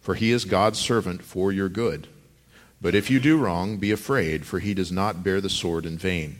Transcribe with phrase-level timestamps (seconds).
[0.00, 2.08] For he is God's servant for your good.
[2.80, 5.98] But if you do wrong, be afraid, for he does not bear the sword in
[5.98, 6.38] vain.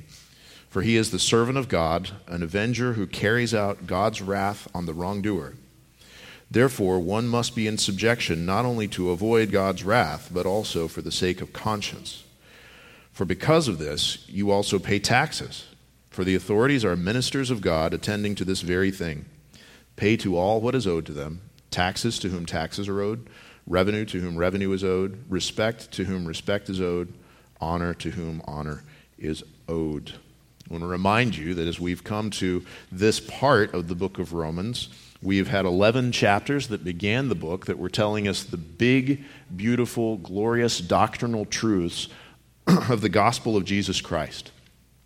[0.70, 4.86] For he is the servant of God, an avenger who carries out God's wrath on
[4.86, 5.54] the wrongdoer.
[6.50, 11.02] Therefore, one must be in subjection not only to avoid God's wrath, but also for
[11.02, 12.24] the sake of conscience.
[13.12, 15.66] For because of this, you also pay taxes.
[16.08, 19.26] For the authorities are ministers of God, attending to this very thing.
[19.96, 23.28] Pay to all what is owed to them taxes to whom taxes are owed
[23.68, 27.12] revenue to whom revenue is owed, respect to whom respect is owed,
[27.60, 28.82] honor to whom honor
[29.18, 30.14] is owed.
[30.68, 34.18] I want to remind you that as we've come to this part of the book
[34.18, 34.88] of Romans,
[35.22, 40.16] we've had 11 chapters that began the book that were telling us the big, beautiful,
[40.18, 42.08] glorious doctrinal truths
[42.66, 44.50] of the gospel of Jesus Christ.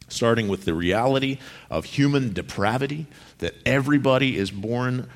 [0.08, 1.38] Starting with the reality
[1.70, 3.06] of human depravity,
[3.38, 5.08] that everybody is born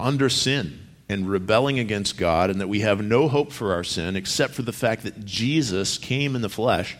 [0.00, 4.16] under sin, and rebelling against God, and that we have no hope for our sin
[4.16, 6.96] except for the fact that Jesus came in the flesh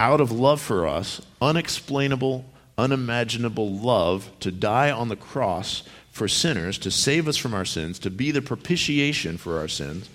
[0.00, 2.44] out of love for us, unexplainable,
[2.76, 7.98] unimaginable love, to die on the cross for sinners, to save us from our sins,
[7.98, 10.08] to be the propitiation for our sins,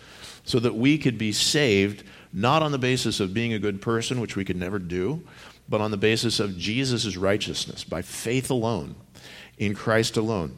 [0.45, 4.19] so that we could be saved not on the basis of being a good person,
[4.19, 5.21] which we could never do,
[5.69, 8.95] but on the basis of Jesus' righteousness, by faith alone,
[9.57, 10.57] in Christ alone.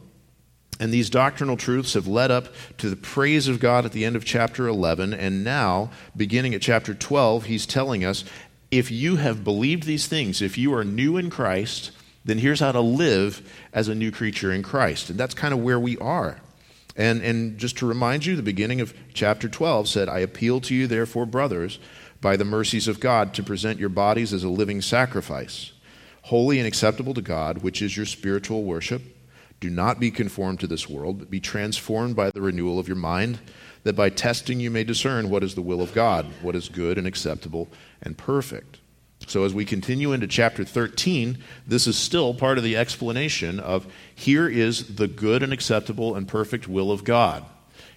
[0.78, 4.14] And these doctrinal truths have led up to the praise of God at the end
[4.14, 5.14] of chapter 11.
[5.14, 8.24] And now, beginning at chapter 12, he's telling us
[8.70, 11.92] if you have believed these things, if you are new in Christ,
[12.24, 15.08] then here's how to live as a new creature in Christ.
[15.08, 16.40] And that's kind of where we are.
[16.96, 20.74] And, and just to remind you, the beginning of chapter 12 said, I appeal to
[20.74, 21.78] you, therefore, brothers,
[22.20, 25.72] by the mercies of God, to present your bodies as a living sacrifice,
[26.22, 29.02] holy and acceptable to God, which is your spiritual worship.
[29.60, 32.96] Do not be conformed to this world, but be transformed by the renewal of your
[32.96, 33.38] mind,
[33.84, 36.98] that by testing you may discern what is the will of God, what is good
[36.98, 37.68] and acceptable
[38.02, 38.80] and perfect.
[39.26, 43.86] So, as we continue into chapter 13, this is still part of the explanation of
[44.14, 47.44] here is the good and acceptable and perfect will of God.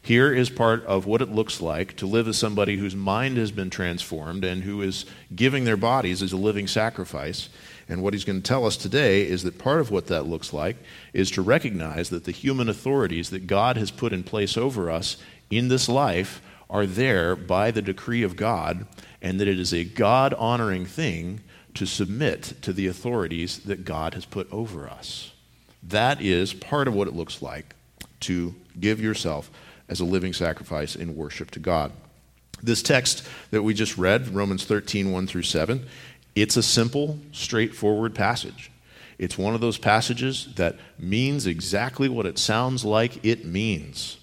[0.02, 3.52] Here is part of what it looks like to live as somebody whose mind has
[3.52, 5.06] been transformed and who is
[5.36, 7.50] giving their bodies as a living sacrifice.
[7.90, 10.54] And what he's going to tell us today is that part of what that looks
[10.54, 10.78] like
[11.12, 15.18] is to recognize that the human authorities that God has put in place over us
[15.50, 18.86] in this life are there by the decree of God,
[19.24, 21.42] and that it is a God honoring thing
[21.74, 25.32] to submit to the authorities that God has put over us.
[25.82, 27.76] That is part of what it looks like
[28.22, 29.50] to give yourself
[29.88, 31.92] as a living sacrifice in worship to God.
[32.62, 35.86] This text that we just read, Romans 13, 1 through 7,
[36.42, 38.72] it's a simple, straightforward passage.
[39.18, 44.18] It's one of those passages that means exactly what it sounds like it means.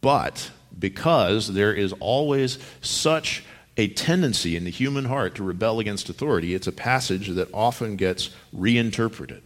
[0.00, 3.44] But because there is always such
[3.76, 7.96] a tendency in the human heart to rebel against authority, it's a passage that often
[7.96, 9.42] gets reinterpreted.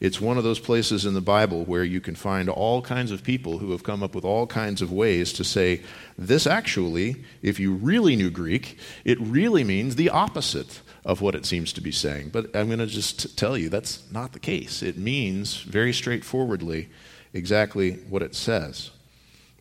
[0.00, 3.24] It's one of those places in the Bible where you can find all kinds of
[3.24, 5.82] people who have come up with all kinds of ways to say,
[6.16, 11.46] this actually, if you really knew Greek, it really means the opposite of what it
[11.46, 12.28] seems to be saying.
[12.28, 14.82] But I'm going to just tell you that's not the case.
[14.82, 16.90] It means very straightforwardly
[17.32, 18.90] exactly what it says.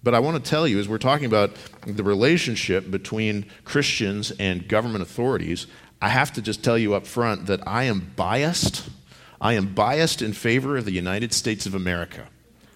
[0.04, 1.52] But I want to tell you, as we're talking about
[1.86, 5.68] the relationship between Christians and government authorities,
[6.02, 8.90] I have to just tell you up front that I am biased.
[9.40, 12.28] I am biased in favor of the United States of America.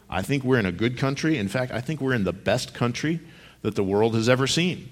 [0.09, 1.37] I think we're in a good country.
[1.37, 3.19] In fact, I think we're in the best country
[3.63, 4.89] that the world has ever seen.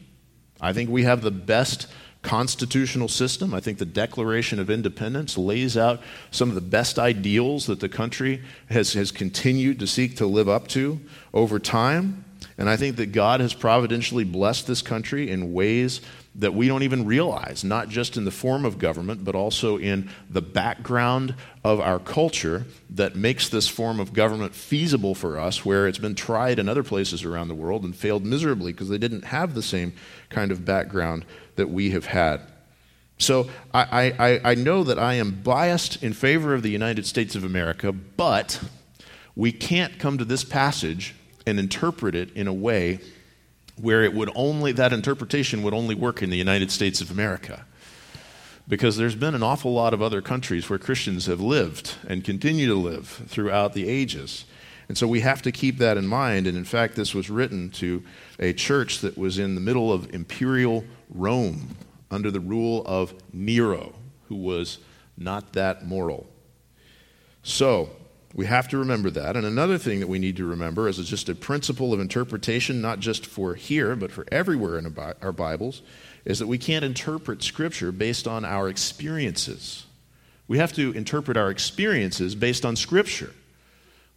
[0.62, 1.88] I think we have the best
[2.30, 3.56] constitutional system.
[3.56, 6.00] I think the Declaration of Independence lays out
[6.30, 10.48] some of the best ideals that the country has, has continued to seek to live
[10.48, 11.00] up to
[11.34, 12.24] over time.
[12.60, 16.02] And I think that God has providentially blessed this country in ways
[16.36, 20.12] that we don't even realize, not just in the form of government, but also in
[20.30, 21.34] the background
[21.64, 26.16] of our culture that makes this form of government feasible for us, where it's been
[26.16, 29.64] tried in other places around the world and failed miserably because they didn't have the
[29.64, 29.92] same
[30.30, 31.26] kind of background
[31.60, 32.42] that we have had.
[33.20, 37.36] So I, I, I know that I am biased in favor of the United States
[37.36, 38.62] of America, but
[39.36, 41.16] we can't come to this passage
[41.46, 43.02] and interpret it in a way
[43.76, 47.66] where it would only, that interpretation would only work in the United States of America.
[48.68, 52.68] Because there's been an awful lot of other countries where Christians have lived and continue
[52.68, 54.46] to live throughout the ages.
[54.90, 56.48] And so we have to keep that in mind.
[56.48, 58.04] And in fact, this was written to
[58.40, 61.76] a church that was in the middle of imperial Rome
[62.12, 63.94] under the rule of Nero,
[64.28, 64.80] who was
[65.16, 66.28] not that moral.
[67.44, 67.92] So,
[68.34, 69.36] we have to remember that.
[69.36, 73.00] And another thing that we need to remember is just a principle of interpretation, not
[73.00, 75.82] just for here, but for everywhere in our Bibles,
[76.26, 79.86] is that we can't interpret Scripture based on our experiences.
[80.48, 83.34] We have to interpret our experiences based on Scripture.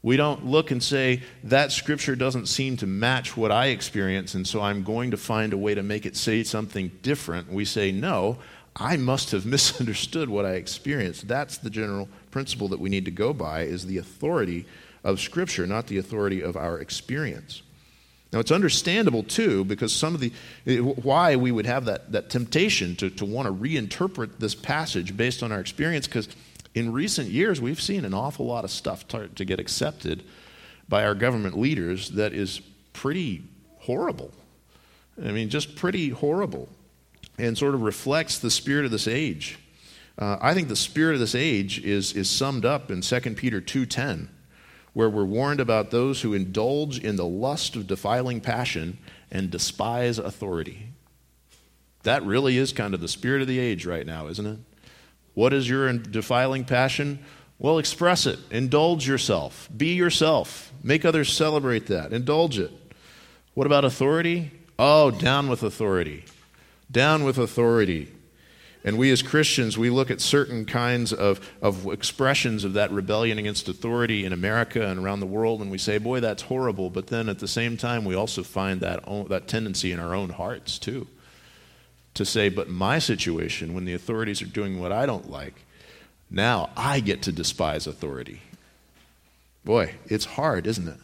[0.03, 4.47] We don't look and say, that scripture doesn't seem to match what I experience, and
[4.47, 7.53] so I'm going to find a way to make it say something different.
[7.53, 8.39] We say, no,
[8.75, 11.29] I must have misunderstood what I experienced.
[11.29, 14.67] That's the general principle that we need to go by is the authority
[15.05, 17.63] of scripture, not the authority of our experience.
[18.33, 20.33] Now, it's understandable, too, because some of the,
[20.67, 25.17] eh, why we would have that, that temptation to, to want to reinterpret this passage
[25.17, 26.29] based on our experience, because
[26.75, 30.25] in recent years, we've seen an awful lot of stuff to, to get accepted
[30.89, 32.61] by our government leaders that is
[32.93, 33.43] pretty
[33.79, 34.33] horrible.
[35.23, 36.69] I mean, just pretty horrible
[37.39, 39.59] and sort of reflects the spirit of this age.
[40.19, 43.61] Uh, I think the spirit of this age is, is summed up in 2 Peter
[43.61, 44.29] 2.10,
[44.93, 48.99] where we're warned about those who indulge in the lust of defiling passion
[49.31, 50.89] and despise authority.
[52.03, 54.59] That really is kind of the spirit of the age right now, isn't it?
[55.35, 57.21] What is your defiling passion?
[57.59, 58.39] Well, express it.
[58.51, 59.69] Indulge yourself.
[59.75, 60.73] Be yourself.
[60.83, 62.13] Make others celebrate that.
[62.13, 62.73] Indulge it.
[63.55, 64.51] What about authority?
[64.79, 66.25] Oh, down with authority.
[66.91, 68.13] Down with authority.
[68.85, 73.39] And we as Christians, we look at certain kinds of, of expressions of that rebellion
[73.39, 76.91] against authority in America and around the world, and we say, boy, that's horrible.
[76.91, 80.31] But then at the same time, we also find that, that tendency in our own
[80.31, 81.07] hearts, too
[82.15, 85.55] to say, but my situation, when the authorities are doing what I don't like,
[86.31, 88.43] now I get to despise authority.
[89.65, 90.99] Boy, it's hard, isn't it?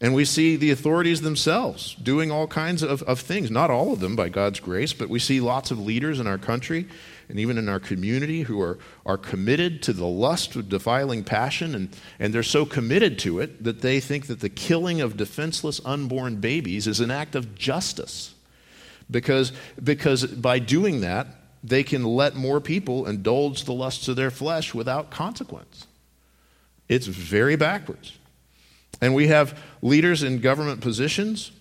[0.00, 3.98] And we see the authorities themselves doing all kinds of, of things, not all of
[3.98, 6.86] them by God's grace, but we see lots of leaders in our country
[7.28, 11.74] and even in our community who are, are committed to the lust of defiling passion,
[11.74, 15.80] and, and they're so committed to it that they think that the killing of defenseless
[15.84, 18.34] unborn babies is an act of justice
[19.10, 19.52] because,
[19.82, 21.26] because by doing that,
[21.64, 25.86] they can let more people indulge the lusts of their flesh without consequence.
[26.88, 28.16] It's very backwards.
[29.00, 31.52] And we have leaders in government positions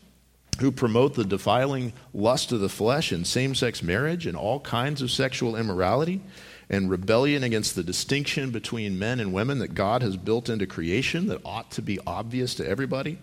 [0.60, 5.02] who promote the defiling lust of the flesh and same sex marriage and all kinds
[5.02, 6.22] of sexual immorality
[6.70, 11.28] and rebellion against the distinction between men and women that God has built into creation
[11.28, 13.20] that ought to be obvious to everybody.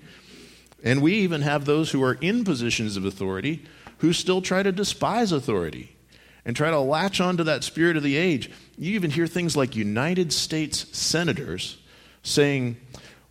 [0.83, 3.65] And we even have those who are in positions of authority
[3.99, 5.97] who still try to despise authority
[6.45, 8.51] and try to latch onto that spirit of the age.
[8.77, 11.79] You even hear things like United States senators
[12.23, 12.77] saying,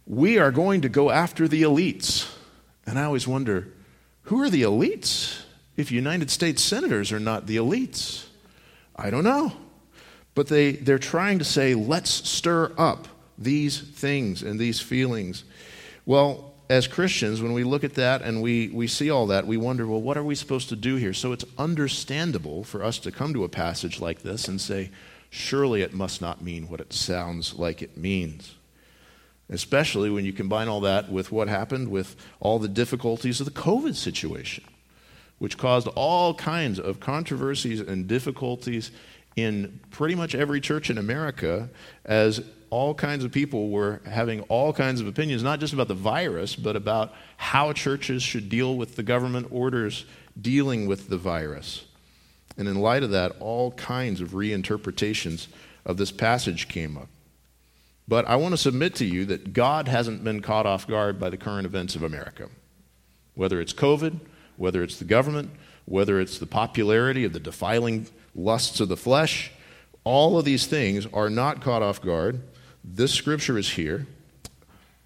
[0.07, 2.29] We are going to go after the elites.
[2.85, 3.67] And I always wonder,
[4.23, 5.41] who are the elites
[5.77, 8.25] if United States senators are not the elites?
[8.95, 9.53] I don't know.
[10.35, 13.07] But they, they're trying to say, let's stir up
[13.37, 15.43] these things and these feelings.
[16.05, 19.57] Well, as Christians, when we look at that and we, we see all that, we
[19.57, 21.13] wonder, well, what are we supposed to do here?
[21.13, 24.89] So it's understandable for us to come to a passage like this and say,
[25.29, 28.55] surely it must not mean what it sounds like it means.
[29.51, 33.51] Especially when you combine all that with what happened with all the difficulties of the
[33.51, 34.63] COVID situation,
[35.37, 38.89] which caused all kinds of controversies and difficulties
[39.35, 41.69] in pretty much every church in America
[42.03, 42.43] as
[42.73, 46.55] all kinds of people were having all kinds of opinions, not just about the virus,
[46.55, 50.05] but about how churches should deal with the government orders
[50.41, 51.85] dealing with the virus.
[52.57, 55.49] And in light of that, all kinds of reinterpretations
[55.85, 57.09] of this passage came up.
[58.07, 61.29] But I want to submit to you that God hasn't been caught off guard by
[61.29, 62.49] the current events of America.
[63.35, 64.19] Whether it's COVID,
[64.57, 65.51] whether it's the government,
[65.85, 69.51] whether it's the popularity of the defiling lusts of the flesh,
[70.03, 72.41] all of these things are not caught off guard
[72.83, 74.07] this scripture is here.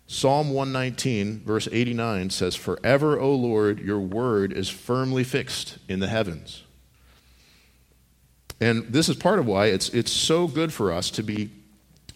[0.08, 6.08] Psalm 119, verse 89 says, Forever, O Lord, your word is firmly fixed in the
[6.08, 6.64] heavens.
[8.60, 11.52] And this is part of why it's, it's so good for us to be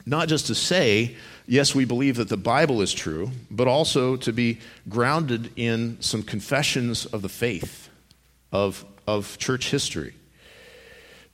[0.06, 1.16] not just to say,
[1.46, 6.24] yes, we believe that the Bible is true, but also to be grounded in some
[6.24, 7.90] confessions of the faith
[8.52, 10.16] of, of church history.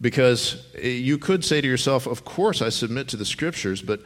[0.01, 4.01] Because eh, you could say to yourself, of course I submit to the scriptures, but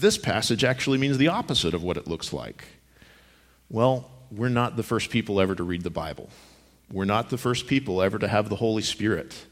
[0.00, 2.64] this passage actually means the opposite of what it looks like.
[3.70, 6.30] Well, we're not the first people ever to read the Bible.
[6.90, 9.46] We're not the first people ever to have the Holy Spirit.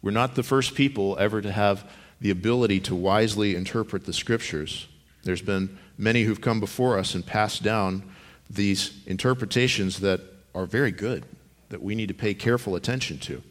[0.00, 4.88] We're not the first people ever to have the ability to wisely interpret the scriptures.
[5.22, 8.04] There's been many who've come before us and passed down
[8.48, 10.20] these interpretations that
[10.54, 11.24] are very good,
[11.68, 13.42] that we need to pay careful attention to.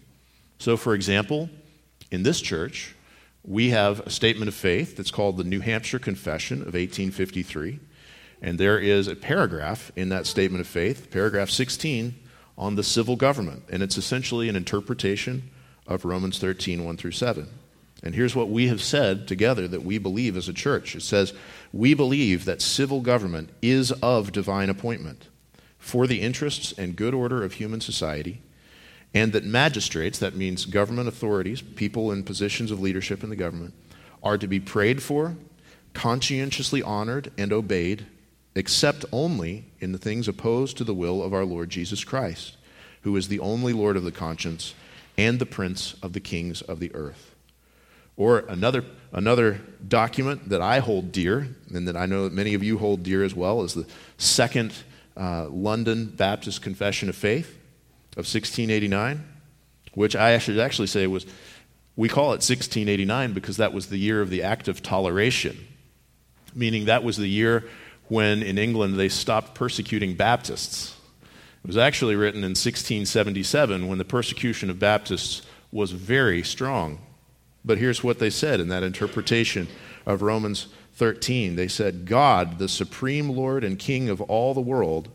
[0.57, 1.49] So, for example,
[2.09, 2.95] in this church,
[3.43, 7.79] we have a statement of faith that's called the New Hampshire Confession of 1853.
[8.41, 12.15] And there is a paragraph in that statement of faith, paragraph 16,
[12.57, 13.63] on the civil government.
[13.69, 15.49] And it's essentially an interpretation
[15.87, 17.47] of Romans 13, 1 through 7.
[18.03, 21.33] And here's what we have said together that we believe as a church it says,
[21.71, 25.29] We believe that civil government is of divine appointment
[25.79, 28.41] for the interests and good order of human society,
[29.13, 33.73] and that magistrates, that means government authorities, people in positions of leadership in the government,
[34.23, 35.35] are to be prayed for,
[35.93, 38.07] conscientiously honored, and obeyed,
[38.55, 42.57] except only in the things opposed to the will of our Lord Jesus Christ,
[43.01, 44.73] who is the only Lord of the conscience
[45.17, 47.35] and the Prince of the kings of the earth.
[48.15, 52.63] Or another, another document that I hold dear, and that I know that many of
[52.63, 54.73] you hold dear as well, is the Second
[55.15, 57.59] uh, London Baptist Confession of Faith
[58.13, 59.23] of 1689,
[59.93, 61.25] which I should actually say was,
[61.95, 65.57] we call it 1689 because that was the year of the Act of Toleration,
[66.55, 67.67] meaning that was the year
[68.07, 70.95] when in England they stopped persecuting Baptists.
[71.63, 75.41] It was actually written in 1677 when the persecution of Baptists
[75.71, 76.99] was very strong
[77.65, 79.67] but here's what they said in that interpretation
[80.05, 81.55] of Romans 13.
[81.55, 85.09] They said, God, the supreme Lord and King of all the world,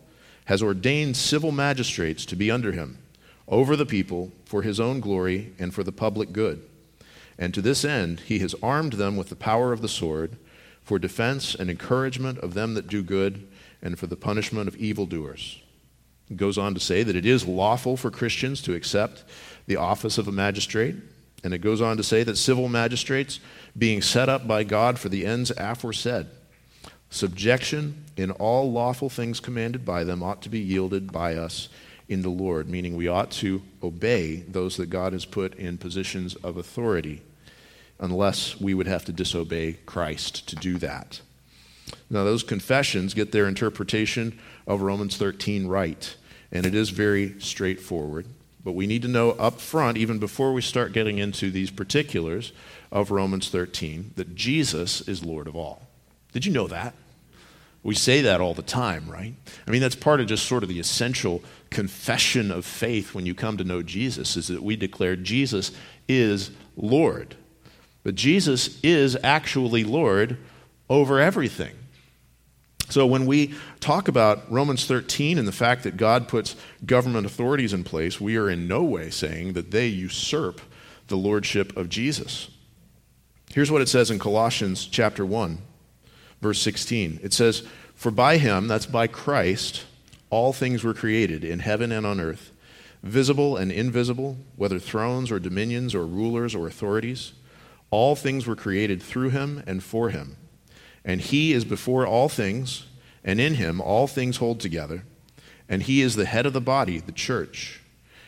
[0.49, 2.99] has ordained civil magistrates to be under him,
[3.47, 6.63] over the people, for his own glory and for the public good.
[7.39, 10.37] And to this end, he has armed them with the power of the sword,
[10.83, 13.47] for defense and encouragement of them that do good,
[13.83, 15.61] and for the punishment of evildoers.
[16.35, 19.25] Goes on to say that it is lawful for Christians to accept
[19.67, 20.97] the office of a magistrate
[21.45, 23.41] and it goes on to say that civil magistrates,
[23.77, 26.27] being set up by God for the ends aforesaid,
[27.11, 31.69] subjection in all lawful things commanded by them ought to be yielded by us
[32.09, 36.35] in the Lord, meaning we ought to obey those that God has put in positions
[36.37, 37.23] of authority,
[37.99, 41.21] unless we would have to disobey Christ to do that.
[42.11, 46.17] Now, those confessions get their interpretation of Romans 13 right,
[46.51, 48.27] and it is very straightforward.
[48.65, 52.53] But we need to know up front, even before we start getting into these particulars
[52.91, 55.88] of Romans 13, that Jesus is Lord of all.
[56.33, 56.95] Did you know that?
[57.83, 59.35] We say that all the time, right?
[59.67, 63.35] I mean, that's part of just sort of the essential confession of faith when you
[63.35, 65.73] come to know Jesus, is that we declare Jesus
[66.09, 67.37] is Lord.
[68.03, 70.39] But Jesus is actually Lord
[70.89, 71.75] over everything.
[72.89, 76.57] So when we talk about Romans 13 and the fact that God puts
[76.87, 80.61] government authorities in place, we are in no way saying that they usurp
[81.09, 82.49] the lordship of Jesus.
[83.53, 85.59] Here's what it says in Colossians chapter 1,
[86.41, 87.21] verse 16.
[87.23, 87.63] It says,
[87.95, 89.85] "For by him, that's by Christ,
[90.31, 92.51] all things were created in heaven and on earth,
[93.03, 97.33] visible and invisible, whether thrones or dominions or rulers or authorities,
[97.91, 100.37] all things were created through him and for him."
[101.05, 102.85] And he is before all things,
[103.25, 105.05] and in him all things hold together.
[105.69, 107.81] And he is the head of the body, the church.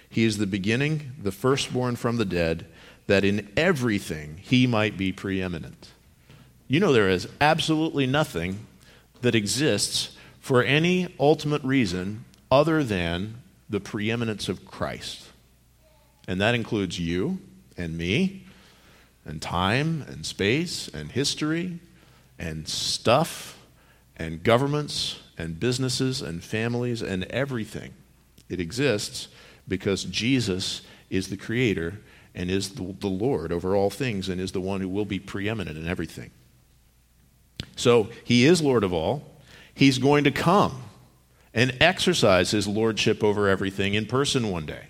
[0.08, 2.66] He is the beginning, the firstborn from the dead,
[3.06, 5.88] that in everything he might be preeminent.
[6.70, 8.64] You know, there is absolutely nothing
[9.22, 15.26] that exists for any ultimate reason other than the preeminence of Christ.
[16.28, 17.40] And that includes you
[17.76, 18.44] and me,
[19.24, 21.80] and time and space and history
[22.38, 23.58] and stuff
[24.16, 27.94] and governments and businesses and families and everything.
[28.48, 29.26] It exists
[29.66, 31.98] because Jesus is the creator
[32.32, 35.76] and is the, Lord over all things and is the one who will be preeminent
[35.76, 36.30] in everything.
[37.76, 39.24] So he is Lord of all.
[39.74, 40.82] He's going to come
[41.54, 44.86] and exercise his lordship over everything in person one day.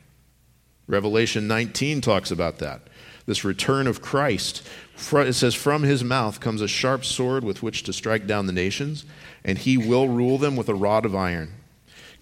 [0.87, 2.83] Revelation 19 talks about that.
[3.27, 4.67] This return of Christ
[5.12, 8.53] it says, From his mouth comes a sharp sword with which to strike down the
[8.53, 9.05] nations,
[9.45, 11.55] and he will rule them with a rod of iron.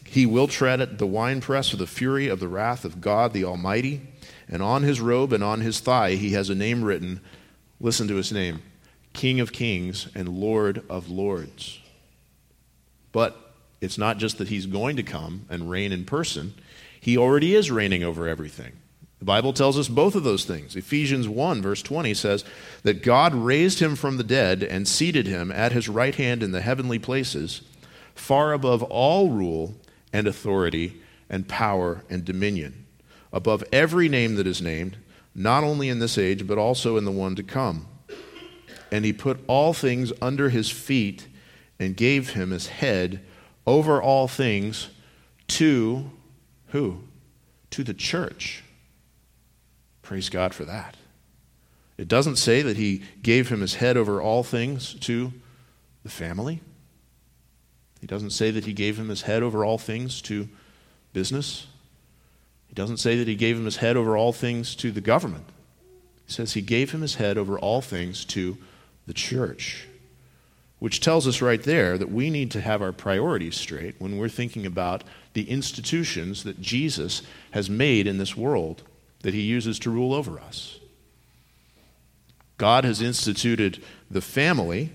[0.04, 3.44] He will tread at the winepress of the fury of the wrath of God the
[3.44, 4.06] Almighty,
[4.48, 7.20] and on his robe and on his thigh he has a name written.
[7.80, 8.62] Listen to his name
[9.18, 11.80] King of Kings and Lord of Lords.
[13.10, 13.36] But
[13.80, 16.54] it's not just that he's going to come and reign in person,
[17.00, 18.74] he already is reigning over everything.
[19.18, 20.76] The Bible tells us both of those things.
[20.76, 22.44] Ephesians 1, verse 20 says
[22.84, 26.52] that God raised him from the dead and seated him at his right hand in
[26.52, 27.62] the heavenly places,
[28.14, 29.74] far above all rule
[30.12, 32.86] and authority and power and dominion
[33.32, 34.96] above every name that is named,
[35.34, 37.87] not only in this age, but also in the one to come.
[38.90, 41.26] And he put all things under his feet
[41.78, 43.20] and gave him his head
[43.66, 44.88] over all things
[45.48, 46.10] to
[46.68, 47.00] who?
[47.70, 48.64] To the church.
[50.02, 50.96] Praise God for that.
[51.98, 55.32] It doesn't say that he gave him his head over all things to
[56.02, 56.60] the family.
[58.00, 60.48] He doesn't say that he gave him his head over all things to
[61.12, 61.66] business.
[62.68, 65.46] He doesn't say that he gave him his head over all things to the government.
[66.26, 68.56] He says he gave him his head over all things to
[69.08, 69.88] the church
[70.78, 74.28] which tells us right there that we need to have our priorities straight when we're
[74.28, 78.82] thinking about the institutions that Jesus has made in this world
[79.22, 80.78] that he uses to rule over us.
[82.56, 84.90] God has instituted the family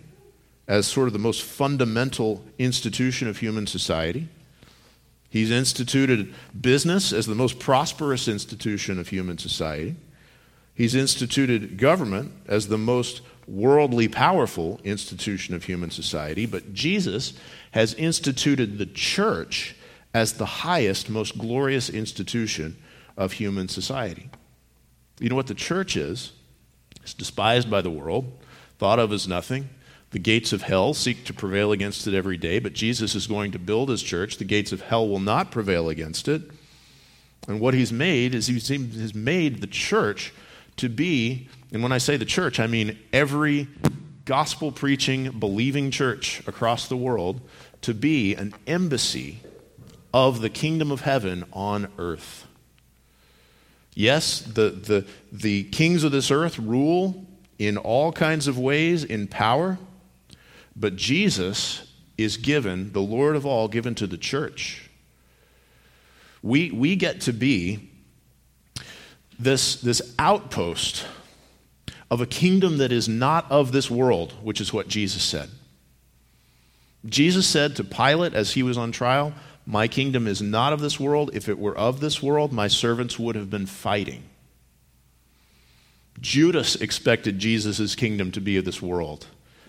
[0.67, 4.29] as sort of the most fundamental institution of human society.
[5.29, 9.95] He's instituted business as the most prosperous institution of human society.
[10.75, 17.33] He's instituted government as the most worldly powerful institution of human society, but Jesus
[17.71, 19.75] has instituted the church
[20.13, 22.77] as the highest, most glorious institution
[23.17, 24.29] of human society.
[25.19, 26.33] You know what the church is?
[27.01, 28.31] It's despised by the world,
[28.77, 29.69] thought of as nothing.
[30.11, 33.51] The gates of hell seek to prevail against it every day, but Jesus is going
[33.51, 34.37] to build his church.
[34.37, 36.43] The gates of hell will not prevail against it.
[37.47, 40.33] And what he's made is he's made the church
[40.77, 43.67] to be and when I say the church, I mean every
[44.25, 47.41] gospel preaching, believing church across the world
[47.81, 49.39] to be an embassy
[50.13, 52.45] of the kingdom of heaven on earth.
[53.95, 57.25] Yes, the, the, the kings of this earth rule
[57.57, 59.79] in all kinds of ways in power,
[60.75, 64.89] but Jesus is given, the Lord of all, given to the church.
[66.43, 67.89] We, we get to be
[69.39, 71.05] this, this outpost
[72.13, 75.49] of a kingdom that is not of this world, which is what Jesus said.
[77.07, 79.33] Jesus said to Pilate as he was on trial,
[79.65, 81.31] My kingdom is not of this world.
[81.33, 84.25] If it were of this world, my servants would have been fighting.
[86.21, 89.25] Judas expected Jesus' kingdom to be of this world.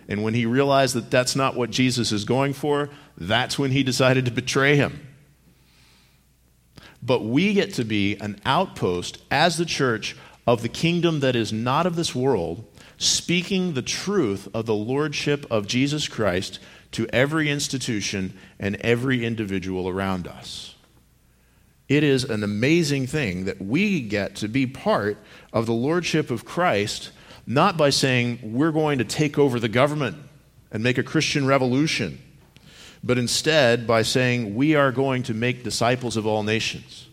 [0.07, 3.83] And when he realized that that's not what Jesus is going for, that's when he
[3.83, 5.00] decided to betray him.
[7.02, 10.14] But we get to be an outpost as the church
[10.46, 12.64] of the kingdom that is not of this world,
[12.98, 16.59] speaking the truth of the lordship of Jesus Christ
[16.92, 20.74] to every institution and every individual around us.
[21.88, 25.18] It is an amazing thing that we get to be part
[25.52, 27.11] of the lordship of Christ,
[27.46, 30.16] not by saying we're going to take over the government
[30.70, 32.20] and make a Christian revolution,
[33.02, 37.09] but instead by saying we are going to make disciples of all nations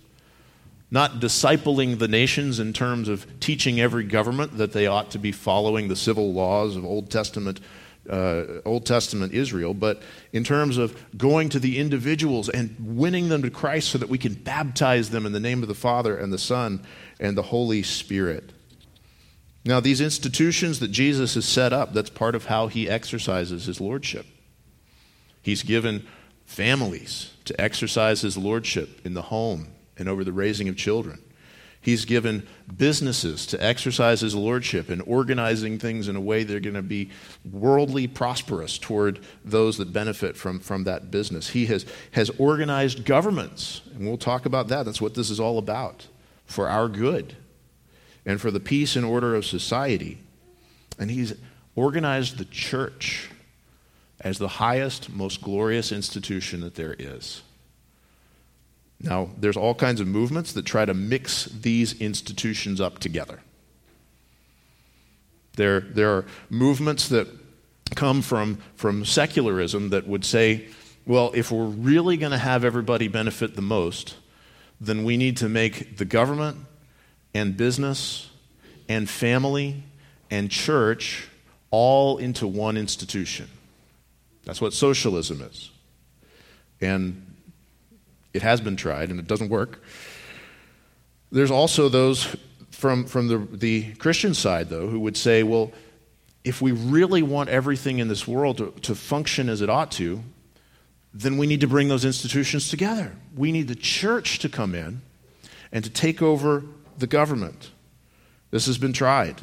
[0.91, 5.31] not discipling the nations in terms of teaching every government that they ought to be
[5.31, 7.61] following the civil laws of Old Testament,
[8.09, 13.41] uh, Old Testament Israel, but in terms of going to the individuals and winning them
[13.41, 16.33] to Christ so that we can baptize them in the name of the Father and
[16.33, 16.85] the Son
[17.21, 18.51] and the Holy Spirit.
[19.63, 23.79] Now, these institutions that Jesus has set up, that's part of how he exercises his
[23.79, 24.25] lordship.
[25.41, 26.05] He's given
[26.45, 29.67] families to exercise his lordship in the home
[30.01, 31.21] and over the raising of children.
[31.79, 32.45] He's given
[32.77, 37.09] businesses to exercise his lordship and organizing things in a way they're going to be
[37.49, 41.49] worldly prosperous toward those that benefit from, from that business.
[41.49, 44.83] He has, has organized governments, and we'll talk about that.
[44.85, 46.07] That's what this is all about
[46.45, 47.35] for our good
[48.27, 50.19] and for the peace and order of society.
[50.99, 51.33] And he's
[51.75, 53.31] organized the church
[54.19, 57.41] as the highest, most glorious institution that there is.
[59.03, 63.39] Now, there's all kinds of movements that try to mix these institutions up together.
[65.55, 67.27] There, there are movements that
[67.95, 70.67] come from, from secularism that would say,
[71.05, 74.15] well, if we're really going to have everybody benefit the most,
[74.79, 76.57] then we need to make the government
[77.33, 78.29] and business
[78.87, 79.83] and family
[80.29, 81.27] and church
[81.71, 83.49] all into one institution.
[84.45, 85.71] That's what socialism is.
[86.79, 87.30] And
[88.33, 89.81] it has been tried and it doesn't work.
[91.31, 92.35] There's also those
[92.71, 95.71] from, from the, the Christian side, though, who would say, well,
[96.43, 100.23] if we really want everything in this world to, to function as it ought to,
[101.13, 103.13] then we need to bring those institutions together.
[103.35, 105.01] We need the church to come in
[105.71, 106.63] and to take over
[106.97, 107.71] the government.
[108.49, 109.41] This has been tried.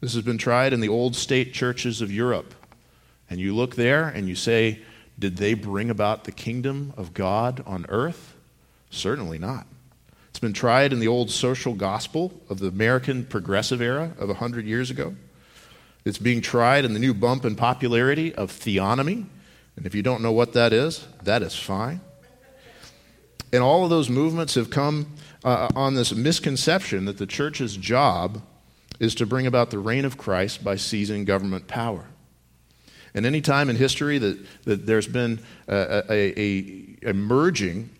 [0.00, 2.54] This has been tried in the old state churches of Europe.
[3.30, 4.80] And you look there and you say,
[5.18, 8.34] Did they bring about the kingdom of God on earth?
[8.90, 9.66] Certainly not.
[10.30, 14.66] It's been tried in the old social gospel of the American progressive era of 100
[14.66, 15.14] years ago.
[16.04, 19.26] It's being tried in the new bump in popularity of theonomy.
[19.76, 22.00] And if you don't know what that is, that is fine.
[23.52, 25.06] And all of those movements have come
[25.44, 28.42] uh, on this misconception that the church's job
[28.98, 32.06] is to bring about the reign of Christ by seizing government power.
[33.14, 37.90] And any time in history that, that there's been a, a, a, merging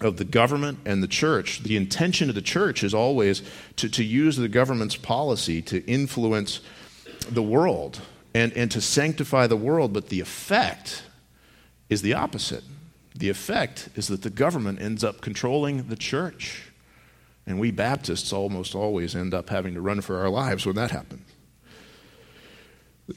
[0.00, 3.42] of the government and the church, the intention of the church is always
[3.76, 6.60] to, to use the government's policy to influence
[7.30, 8.00] the world
[8.34, 11.04] and, and to sanctify the world, but the effect
[11.88, 12.64] is the opposite.
[13.14, 16.70] The effect is that the government ends up controlling the church.
[17.46, 20.90] And we Baptists almost always end up having to run for our lives when that
[20.90, 21.22] happens.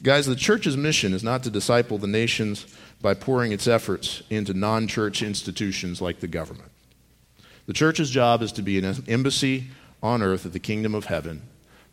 [0.02, 2.66] Guys, the church's mission is not to disciple the nations
[3.02, 6.70] by pouring its efforts into non church institutions like the government.
[7.66, 9.68] The church's job is to be an embassy
[10.02, 11.42] on earth of the kingdom of heaven,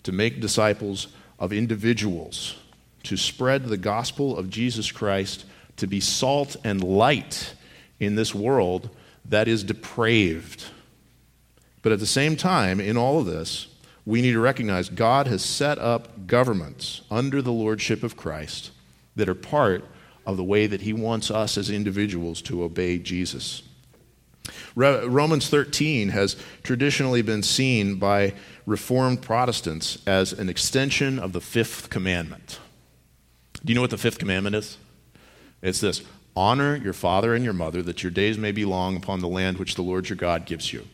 [0.03, 1.07] to make disciples
[1.39, 2.55] of individuals,
[3.03, 5.45] to spread the gospel of Jesus Christ,
[5.77, 7.53] to be salt and light
[7.99, 8.89] in this world
[9.25, 10.65] that is depraved.
[11.81, 13.67] But at the same time, in all of this,
[14.07, 18.71] we need to recognize God has set up governments under the lordship of Christ
[19.17, 19.83] that are part
[20.25, 23.63] of the way that He wants us as individuals to obey Jesus.
[24.75, 28.33] Romans 13 has traditionally been seen by
[28.65, 32.59] Reformed Protestants as an extension of the fifth commandment.
[33.65, 34.77] Do you know what the fifth commandment is?
[35.61, 36.01] It's this
[36.33, 39.57] honor your father and your mother, that your days may be long upon the land
[39.57, 40.87] which the Lord your God gives you.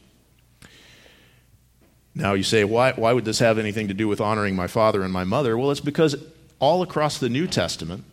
[2.15, 5.01] Now you say, why, why would this have anything to do with honoring my father
[5.01, 5.57] and my mother?
[5.57, 6.15] Well, it's because
[6.59, 8.03] all across the New Testament,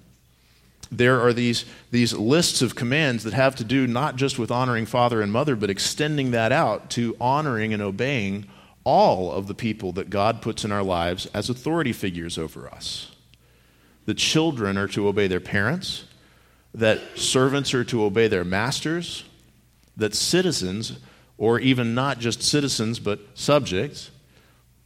[0.91, 4.87] there are these, these lists of commands that have to do not just with honoring
[4.87, 8.49] father and mother, but extending that out to honoring and obeying
[8.83, 13.15] all of the people that God puts in our lives as authority figures over us.
[14.07, 16.05] The children are to obey their parents,
[16.75, 19.25] that servants are to obey their masters,
[19.97, 20.99] that citizens
[21.41, 24.11] or even not just citizens, but subjects,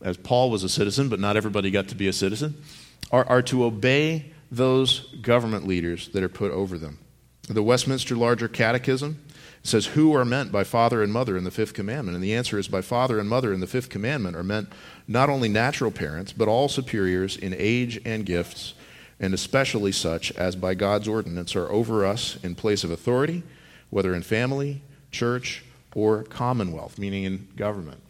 [0.00, 2.62] as Paul was a citizen, but not everybody got to be a citizen,
[3.10, 7.00] are, are to obey those government leaders that are put over them.
[7.48, 9.20] The Westminster Larger Catechism
[9.64, 12.14] says, Who are meant by father and mother in the fifth commandment?
[12.14, 14.72] And the answer is by father and mother in the fifth commandment are meant
[15.08, 18.74] not only natural parents, but all superiors in age and gifts,
[19.18, 23.42] and especially such as by God's ordinance are over us in place of authority,
[23.90, 25.64] whether in family, church,
[25.94, 28.00] or commonwealth, meaning in government.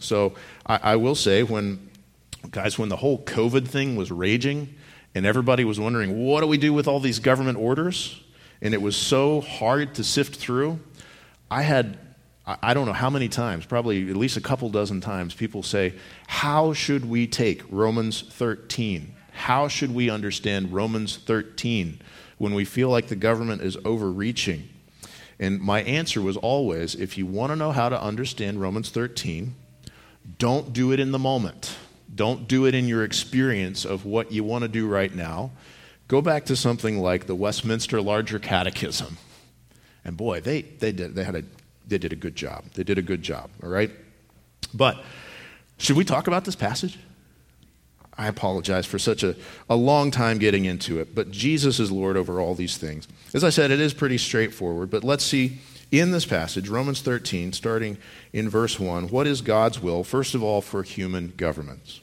[0.00, 0.34] So
[0.66, 1.90] I, I, will say, when,
[2.50, 4.74] guys, when the whole COVID thing was raging
[5.14, 8.20] and everybody was wondering, what do we do with all these government orders?
[8.60, 10.80] And it was so hard to sift through,
[11.50, 11.98] I had,
[12.46, 15.94] I don't know how many times, probably at least a couple dozen times, people say,
[16.26, 19.14] How should we take Romans 13?
[19.32, 22.00] How should we understand Romans 13
[22.38, 24.68] when we feel like the government is overreaching?
[25.38, 29.54] And my answer was always if you want to know how to understand Romans 13,
[30.38, 31.76] don't do it in the moment.
[32.14, 35.50] Don't do it in your experience of what you want to do right now.
[36.08, 39.18] Go back to something like the Westminster Larger Catechism.
[40.04, 41.42] And boy, they, they, did, they, had a,
[41.86, 42.64] they did a good job.
[42.74, 43.90] They did a good job, all right?
[44.72, 45.02] But
[45.78, 46.98] should we talk about this passage?
[48.18, 49.36] I apologize for such a,
[49.68, 53.06] a long time getting into it, but Jesus is Lord over all these things.
[53.34, 55.58] As I said, it is pretty straightforward, but let's see
[55.92, 57.98] in this passage, Romans 13, starting
[58.32, 62.00] in verse 1, what is God's will, first of all, for human governments?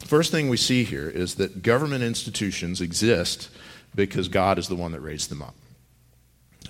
[0.00, 3.48] First thing we see here is that government institutions exist
[3.94, 5.54] because God is the one that raised them up.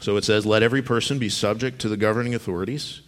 [0.01, 3.01] So it says, Let every person be subject to the governing authorities,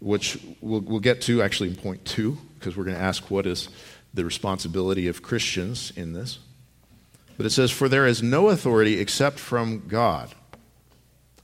[0.00, 3.46] which we'll, we'll get to actually in point two, because we're going to ask what
[3.46, 3.68] is
[4.18, 6.40] the responsibility of Christians in this.
[7.36, 10.34] But it says, For there is no authority except from God,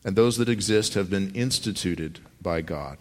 [0.05, 2.99] and those that exist have been instituted by God.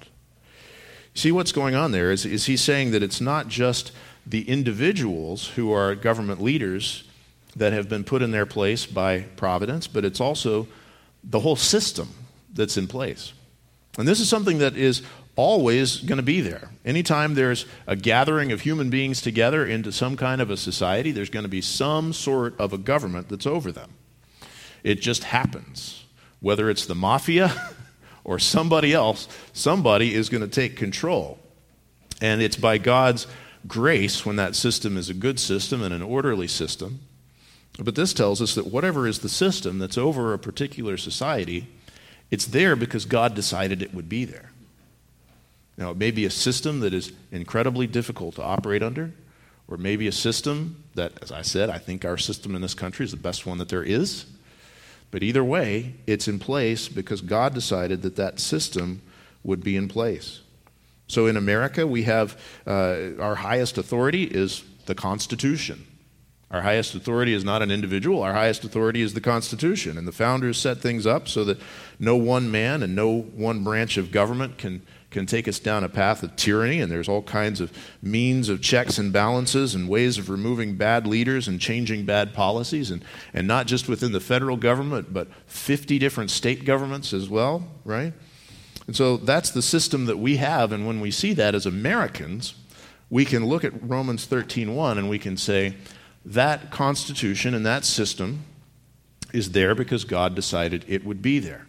[1.15, 3.91] See what's going on there is, is he saying that it's not just
[4.25, 7.03] the individuals who are government leaders
[7.55, 10.67] that have been put in their place by providence, but it's also
[11.23, 12.09] the whole system
[12.53, 13.33] that's in place.
[13.97, 15.01] And this is something that is
[15.35, 16.69] always going to be there.
[16.85, 21.29] Anytime there's a gathering of human beings together into some kind of a society, there's
[21.29, 23.93] going to be some sort of a government that's over them.
[24.83, 26.05] It just happens.
[26.39, 27.73] Whether it's the mafia
[28.23, 31.39] or somebody else, somebody is going to take control.
[32.21, 33.27] And it's by God's
[33.67, 36.99] grace when that system is a good system and an orderly system
[37.79, 41.67] But this tells us that whatever is the system that's over a particular society,
[42.29, 44.52] it's there because God decided it would be there.
[45.77, 49.11] Now, it may be a system that is incredibly difficult to operate under,
[49.67, 53.05] or maybe a system that, as I said, I think our system in this country
[53.05, 54.25] is the best one that there is.
[55.09, 59.01] But either way, it's in place because God decided that that system
[59.43, 60.41] would be in place.
[61.07, 65.85] So in America, we have uh, our highest authority is the Constitution.
[66.49, 69.97] Our highest authority is not an individual, our highest authority is the Constitution.
[69.97, 71.59] And the founders set things up so that
[71.99, 75.89] no one man and no one branch of government can can take us down a
[75.89, 77.71] path of tyranny, and there's all kinds of
[78.01, 82.91] means of checks and balances and ways of removing bad leaders and changing bad policies,
[82.91, 87.65] and, and not just within the federal government, but 50 different state governments as well,
[87.85, 88.13] right?
[88.87, 92.55] And so that's the system that we have, and when we see that as Americans,
[93.09, 95.75] we can look at Romans 13:1 and we can say
[96.25, 98.43] that constitution and that system
[99.33, 101.67] is there because God decided it would be there.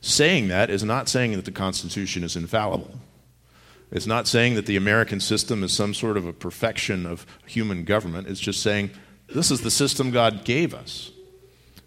[0.00, 3.00] Saying that is not saying that the Constitution is infallible.
[3.90, 7.84] It's not saying that the American system is some sort of a perfection of human
[7.84, 8.28] government.
[8.28, 8.90] It's just saying
[9.28, 11.10] this is the system God gave us.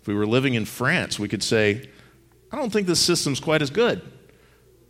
[0.01, 1.89] If we were living in France, we could say,
[2.51, 4.01] I don't think this system's quite as good,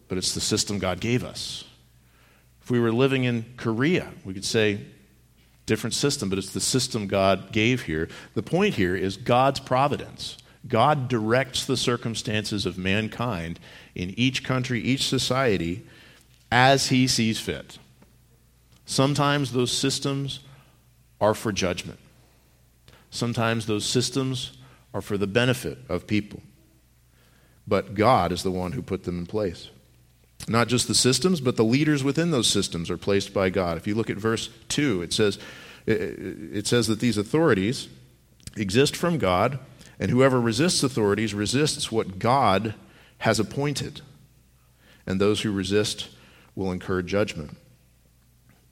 [0.07, 1.65] but it's the system God gave us.
[2.61, 4.85] If we were living in Korea, we could say,
[5.65, 8.09] different system, but it's the system God gave here.
[8.33, 10.37] The point here is God's providence.
[10.67, 13.59] God directs the circumstances of mankind
[13.95, 15.83] in each country, each society,
[16.51, 17.79] as He sees fit.
[18.85, 20.41] Sometimes those systems
[21.19, 21.99] are for judgment,
[23.09, 24.57] sometimes those systems
[24.93, 26.41] are for the benefit of people.
[27.67, 29.69] But God is the one who put them in place.
[30.47, 33.77] Not just the systems, but the leaders within those systems are placed by God.
[33.77, 35.37] If you look at verse 2, it says,
[35.85, 37.87] it says that these authorities
[38.57, 39.59] exist from God
[40.01, 42.73] and whoever resists authorities resists what God
[43.19, 44.01] has appointed.
[45.05, 46.09] And those who resist
[46.55, 47.55] will incur judgment.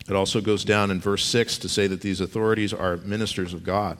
[0.09, 3.63] It also goes down in verse 6 to say that these authorities are ministers of
[3.63, 3.99] God.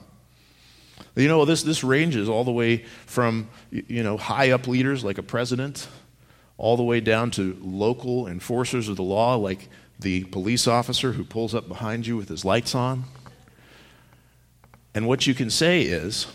[1.14, 5.18] You know, this, this ranges all the way from, you know, high up leaders like
[5.18, 5.86] a president,
[6.58, 9.68] all the way down to local enforcers of the law like
[10.00, 13.04] the police officer who pulls up behind you with his lights on.
[14.96, 16.26] And what you can say is,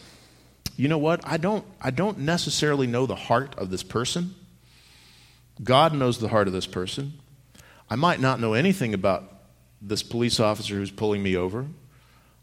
[0.78, 1.22] you know what?
[1.26, 4.36] I don't, I don't necessarily know the heart of this person.
[5.64, 7.14] God knows the heart of this person.
[7.90, 9.32] I might not know anything about
[9.82, 11.68] this police officer who's pulling me over.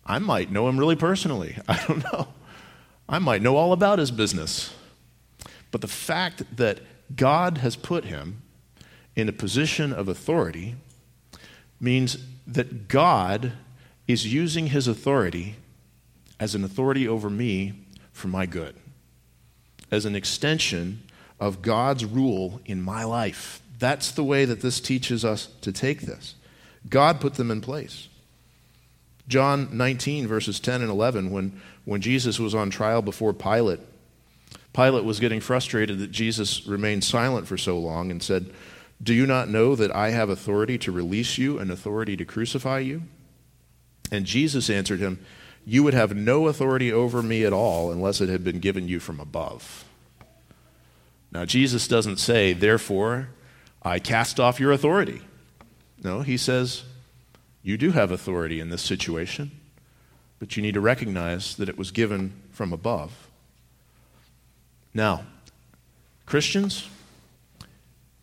[0.06, 1.58] I might know him really personally.
[1.68, 2.28] I don't know.
[3.08, 4.72] I might know all about his business.
[5.70, 6.80] But the fact that
[7.14, 8.42] God has put him
[9.14, 10.76] in a position of authority
[11.80, 13.52] means that God
[14.06, 15.56] is using his authority
[16.40, 17.81] as an authority over me
[18.12, 18.74] for my good,
[19.90, 21.02] as an extension
[21.40, 23.60] of God's rule in my life.
[23.78, 26.36] That's the way that this teaches us to take this.
[26.88, 28.08] God put them in place.
[29.28, 33.80] John 19, verses 10 and 11, when, when Jesus was on trial before Pilate,
[34.72, 38.52] Pilate was getting frustrated that Jesus remained silent for so long and said,
[39.02, 42.78] Do you not know that I have authority to release you and authority to crucify
[42.80, 43.02] you?
[44.10, 45.24] And Jesus answered him,
[45.64, 48.98] you would have no authority over me at all unless it had been given you
[49.00, 49.84] from above.
[51.30, 53.28] Now, Jesus doesn't say, therefore,
[53.82, 55.22] I cast off your authority.
[56.02, 56.82] No, he says,
[57.62, 59.52] you do have authority in this situation,
[60.38, 63.28] but you need to recognize that it was given from above.
[64.92, 65.24] Now,
[66.26, 66.88] Christians,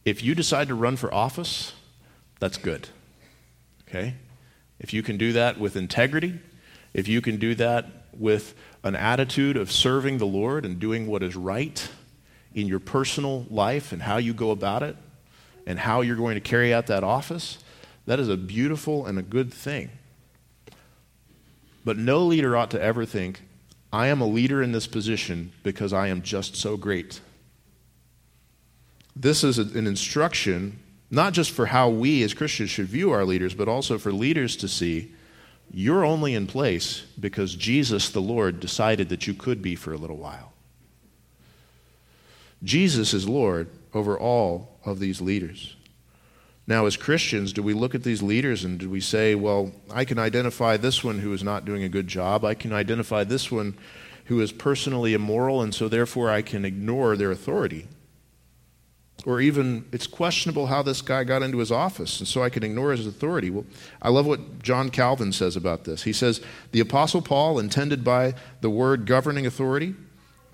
[0.05, 1.73] if you decide to run for office,
[2.39, 2.89] that's good.
[3.87, 4.15] Okay?
[4.79, 6.39] If you can do that with integrity,
[6.93, 11.23] if you can do that with an attitude of serving the Lord and doing what
[11.23, 11.89] is right
[12.53, 14.95] in your personal life and how you go about it
[15.65, 17.59] and how you're going to carry out that office,
[18.05, 19.89] that is a beautiful and a good thing.
[21.85, 23.41] But no leader ought to ever think,
[23.91, 27.21] I am a leader in this position because I am just so great.
[29.15, 30.79] This is an instruction
[31.11, 34.55] not just for how we as Christians should view our leaders, but also for leaders
[34.57, 35.11] to see
[35.71, 39.97] you're only in place because Jesus the Lord decided that you could be for a
[39.97, 40.53] little while.
[42.63, 45.75] Jesus is Lord over all of these leaders.
[46.67, 50.05] Now, as Christians, do we look at these leaders and do we say, well, I
[50.05, 52.45] can identify this one who is not doing a good job.
[52.45, 53.75] I can identify this one
[54.25, 57.87] who is personally immoral, and so therefore I can ignore their authority?
[59.25, 62.63] Or even, it's questionable how this guy got into his office, and so I can
[62.63, 63.49] ignore his authority.
[63.49, 63.65] Well,
[64.01, 66.03] I love what John Calvin says about this.
[66.03, 69.95] He says, The Apostle Paul intended by the word governing authority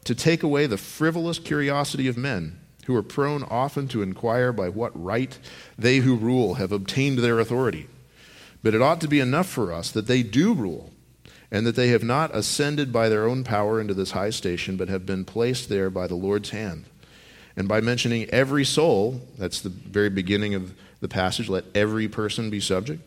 [0.06, 4.70] to take away the frivolous curiosity of men who are prone often to inquire by
[4.70, 5.38] what right
[5.78, 7.88] they who rule have obtained their authority.
[8.64, 10.92] But it ought to be enough for us that they do rule,
[11.52, 14.90] and that they have not ascended by their own power into this high station, but
[14.90, 16.86] have been placed there by the Lord's hand.
[17.58, 22.50] And by mentioning every soul, that's the very beginning of the passage, let every person
[22.50, 23.02] be subject.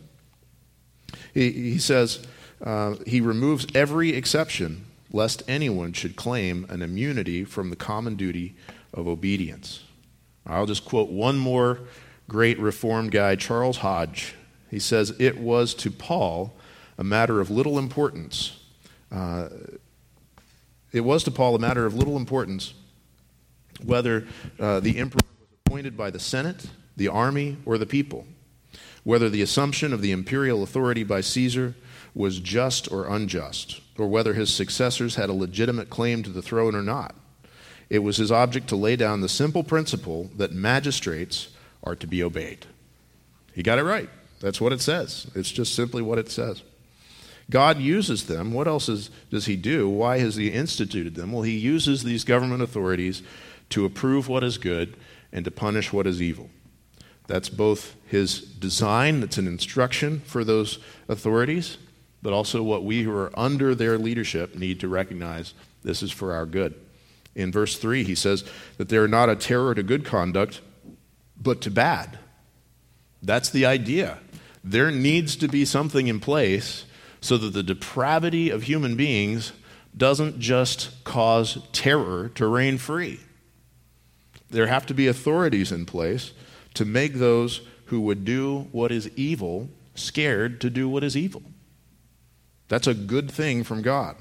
[1.35, 2.27] He, he says,
[2.63, 8.55] uh, he removes every exception, lest anyone should claim an immunity from the common duty
[8.95, 9.85] of obedience.
[10.47, 11.81] I'll just quote one more
[12.29, 14.35] great Reformed guy, Charles Hodge.
[14.71, 16.55] He says, It was to Paul
[16.97, 18.59] a matter of little importance.
[19.13, 19.49] Uh,
[20.93, 22.75] it was to Paul a matter of little importance
[23.85, 24.27] whether
[24.59, 28.27] uh, the emperor was appointed by the Senate, the army, or the people,
[29.05, 31.75] whether the assumption of the imperial authority by Caesar
[32.15, 36.75] was just or unjust, or whether his successors had a legitimate claim to the throne
[36.75, 37.15] or not.
[37.91, 41.49] It was his object to lay down the simple principle that magistrates
[41.83, 42.67] are to be obeyed.
[43.55, 44.11] He got it right.
[44.41, 45.27] That's what it says.
[45.35, 46.63] It's just simply what it says.
[47.51, 48.53] God uses them.
[48.53, 49.89] What else is, does he do?
[49.89, 51.33] Why has he instituted them?
[51.33, 53.23] Well, he uses these government authorities
[53.71, 54.97] to approve what is good
[55.33, 56.51] and to punish what is evil.
[57.27, 60.79] That's both his design, that's an instruction for those
[61.09, 61.77] authorities,
[62.23, 66.33] but also what we who are under their leadership need to recognize this is for
[66.33, 66.75] our good.
[67.35, 68.45] In verse 3, he says
[68.79, 70.61] that they are not a terror to good conduct,
[71.41, 72.19] but to bad.
[73.23, 74.19] That's the idea.
[74.65, 76.85] There needs to be something in place
[77.21, 79.53] so that the depravity of human beings
[79.97, 83.21] doesn't just cause terror to reign free.
[84.51, 86.33] There have to be authorities in place
[86.75, 91.43] to make those who would do what is evil scared to do what is evil.
[92.69, 94.17] That's a good thing from God.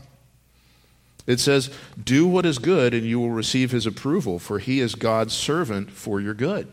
[1.25, 1.69] It says,
[2.01, 5.91] Do what is good, and you will receive his approval, for he is God's servant
[5.91, 6.67] for your good.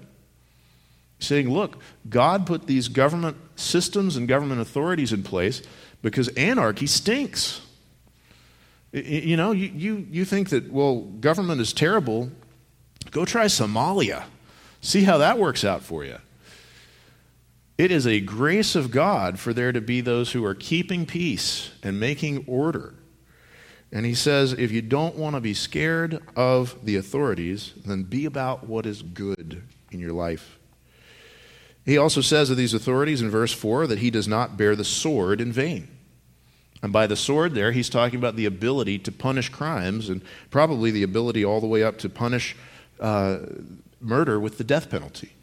[1.19, 5.63] Saying, Look, God put these government systems and government authorities in place
[6.03, 7.61] because anarchy stinks.
[8.93, 12.31] You know, you, you, you think that, well, government is terrible
[13.11, 14.25] Go try Somalia.
[14.81, 16.19] See how that works out for you.
[17.77, 21.71] It is a grace of God for there to be those who are keeping peace
[21.83, 22.95] and making order.
[23.91, 28.27] And he says, if you don't want to be scared of the authorities, then be
[28.27, 30.59] about what is good in your life.
[31.85, 34.85] He also says of these authorities in verse 4 that he does not bear the
[34.85, 35.89] sword in vain.
[36.83, 40.91] And by the sword, there, he's talking about the ability to punish crimes and probably
[40.91, 42.57] the ability all the way up to punish
[43.05, 43.39] uh,
[44.01, 45.35] murder with the death penalty.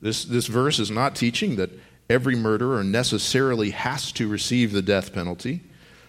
[0.00, 1.68] This, this verse is not teaching that
[2.08, 5.60] every murderer necessarily has to receive the death penalty.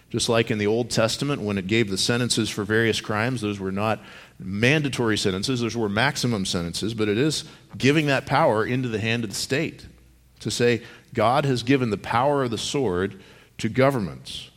[0.08, 3.60] Just like in the Old Testament, when it gave the sentences for various crimes, those
[3.60, 4.00] were not
[4.38, 7.44] mandatory sentences, those were maximum sentences, but it is
[7.76, 9.84] giving that power into the hand of the state
[10.40, 13.22] to say, God has given the power of the sword
[13.58, 14.50] to governments.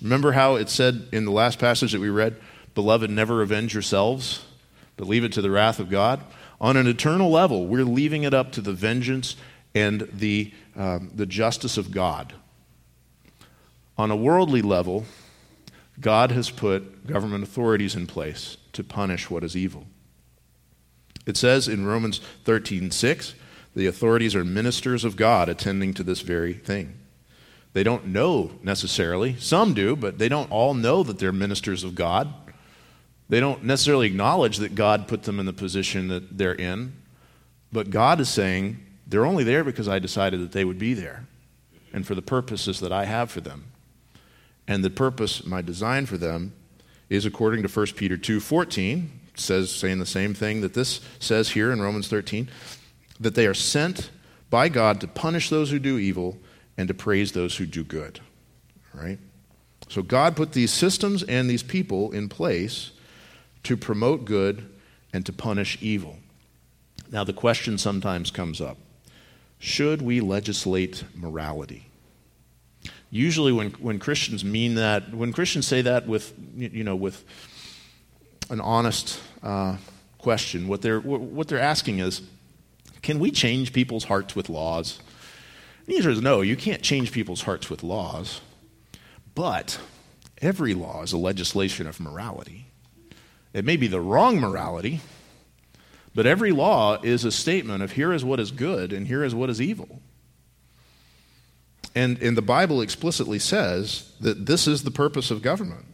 [0.00, 2.36] Remember how it said in the last passage that we read,
[2.74, 4.46] Beloved, never avenge yourselves?
[4.96, 6.20] But leave it to the wrath of God.
[6.60, 9.36] On an eternal level, we're leaving it up to the vengeance
[9.74, 12.32] and the, um, the justice of God.
[13.98, 15.04] On a worldly level,
[16.00, 19.86] God has put government authorities in place to punish what is evil.
[21.26, 23.34] It says in Romans 13 6,
[23.74, 26.94] the authorities are ministers of God attending to this very thing.
[27.74, 31.94] They don't know necessarily, some do, but they don't all know that they're ministers of
[31.94, 32.32] God.
[33.28, 36.94] They don't necessarily acknowledge that God put them in the position that they're in,
[37.72, 41.26] but God is saying, they're only there because I decided that they would be there
[41.92, 43.64] and for the purposes that I have for them.
[44.68, 46.52] And the purpose, my design for them,
[47.08, 51.70] is according to 1 Peter 2:14, says saying the same thing that this says here
[51.70, 52.48] in Romans 13,
[53.20, 54.10] that they are sent
[54.50, 56.38] by God to punish those who do evil
[56.76, 58.20] and to praise those who do good.
[58.92, 59.18] Right?
[59.88, 62.90] So God put these systems and these people in place
[63.66, 64.68] to promote good
[65.12, 66.18] and to punish evil.
[67.10, 68.78] Now, the question sometimes comes up
[69.58, 71.86] should we legislate morality?
[73.10, 77.24] Usually, when, when Christians mean that, when Christians say that with, you know, with
[78.50, 79.78] an honest uh,
[80.18, 82.22] question, what they're, what they're asking is
[83.02, 85.00] can we change people's hearts with laws?
[85.86, 88.40] The answer is no, you can't change people's hearts with laws.
[89.34, 89.78] But
[90.42, 92.65] every law is a legislation of morality.
[93.52, 95.00] It may be the wrong morality,
[96.14, 99.34] But every law is a statement of here is what is good and here is
[99.34, 100.00] what is evil.
[101.94, 105.84] And, and the Bible explicitly says that this is the purpose of government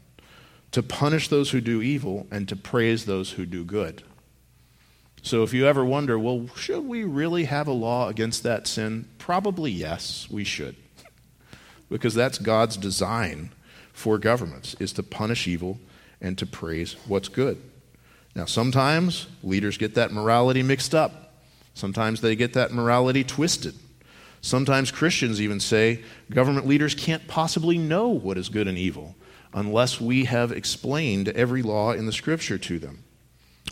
[0.70, 4.04] to punish those who do evil and to praise those who do good.
[5.22, 9.08] So if you ever wonder, well, should we really have a law against that sin?
[9.18, 10.76] Probably yes, we should.
[11.88, 13.50] because that's God's design
[13.92, 15.78] for governments is to punish evil
[16.22, 17.60] and to praise what's good.
[18.34, 21.34] Now, sometimes leaders get that morality mixed up.
[21.74, 23.74] Sometimes they get that morality twisted.
[24.40, 29.14] Sometimes Christians even say government leaders can't possibly know what is good and evil
[29.52, 33.04] unless we have explained every law in the scripture to them.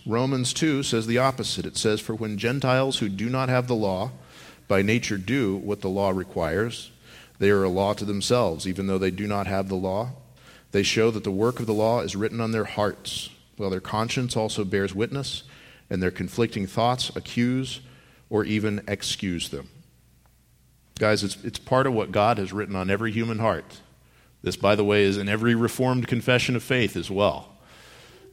[0.06, 1.66] Romans 2 says the opposite.
[1.66, 4.12] It says, For when Gentiles who do not have the law
[4.68, 6.90] by nature do what the law requires,
[7.38, 10.10] they are a law to themselves, even though they do not have the law.
[10.72, 13.80] They show that the work of the law is written on their hearts, while their
[13.80, 15.42] conscience also bears witness,
[15.88, 17.80] and their conflicting thoughts accuse
[18.28, 19.68] or even excuse them.
[20.98, 23.80] Guys, it's, it's part of what God has written on every human heart.
[24.42, 27.56] This, by the way, is in every Reformed confession of faith as well.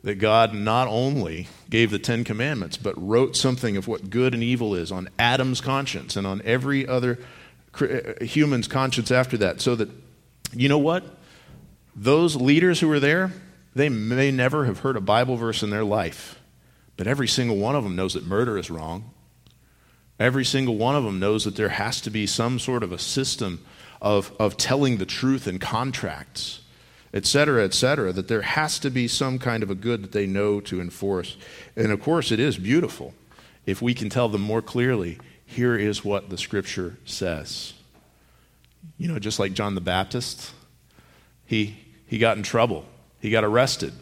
[0.04, 4.44] That God not only gave the Ten Commandments, but wrote something of what good and
[4.44, 7.18] evil is on Adam's conscience and on every other
[8.22, 9.60] human's conscience after that.
[9.60, 9.90] So that,
[10.54, 11.04] you know what?
[12.00, 13.34] Those leaders who were there,
[13.74, 16.40] they may never have heard a Bible verse in their life,
[16.96, 19.10] but every single one of them knows that murder is wrong.
[20.20, 23.00] Every single one of them knows that there has to be some sort of a
[23.00, 23.66] system
[24.00, 26.62] of, of telling the truth in contracts,
[27.14, 30.12] et cetera, et cetera, that there has to be some kind of a good that
[30.12, 31.36] they know to enforce.
[31.76, 33.16] And of course, it is beautiful
[33.66, 37.74] if we can tell them more clearly here is what the scripture says.
[38.98, 40.52] You know, just like John the Baptist,
[41.46, 41.78] he,
[42.08, 42.86] he got in trouble,
[43.20, 43.94] he got arrested.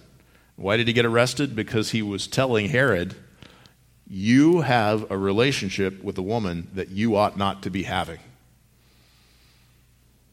[0.56, 1.56] Why did he get arrested?
[1.56, 3.16] Because he was telling Herod,
[4.08, 8.20] You have a relationship with a woman that you ought not to be having.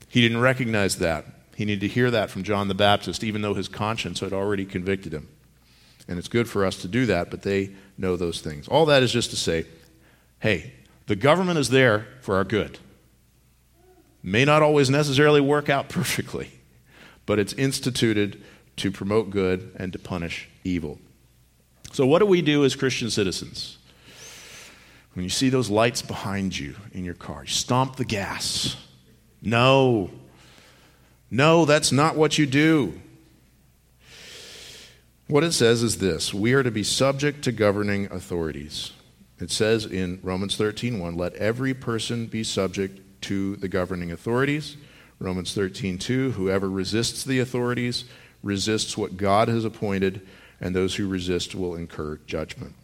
[0.08, 1.24] He didn't recognize that.
[1.56, 4.64] He needed to hear that from John the Baptist, even though his conscience had already
[4.64, 5.28] convicted him.
[6.06, 8.68] And it's good for us to do that, but they know those things.
[8.68, 9.66] All that is just to say
[10.40, 10.72] hey,
[11.06, 12.78] the government is there for our good.
[14.24, 16.50] May not always necessarily work out perfectly,
[17.26, 18.42] but it's instituted
[18.76, 20.98] to promote good and to punish evil.
[21.92, 23.78] So, what do we do as Christian citizens?
[25.14, 28.76] When you see those lights behind you in your car, you stomp the gas.
[29.42, 30.10] No.
[31.30, 33.00] No, that's not what you do.
[35.28, 38.92] What it says is this we are to be subject to governing authorities.
[39.38, 44.76] It says in Romans 13:1, let every person be subject to the governing authorities.
[45.22, 48.04] Romans 13:2, whoever resists the authorities
[48.42, 50.20] resists what God has appointed,
[50.60, 52.74] and those who resist will incur judgment.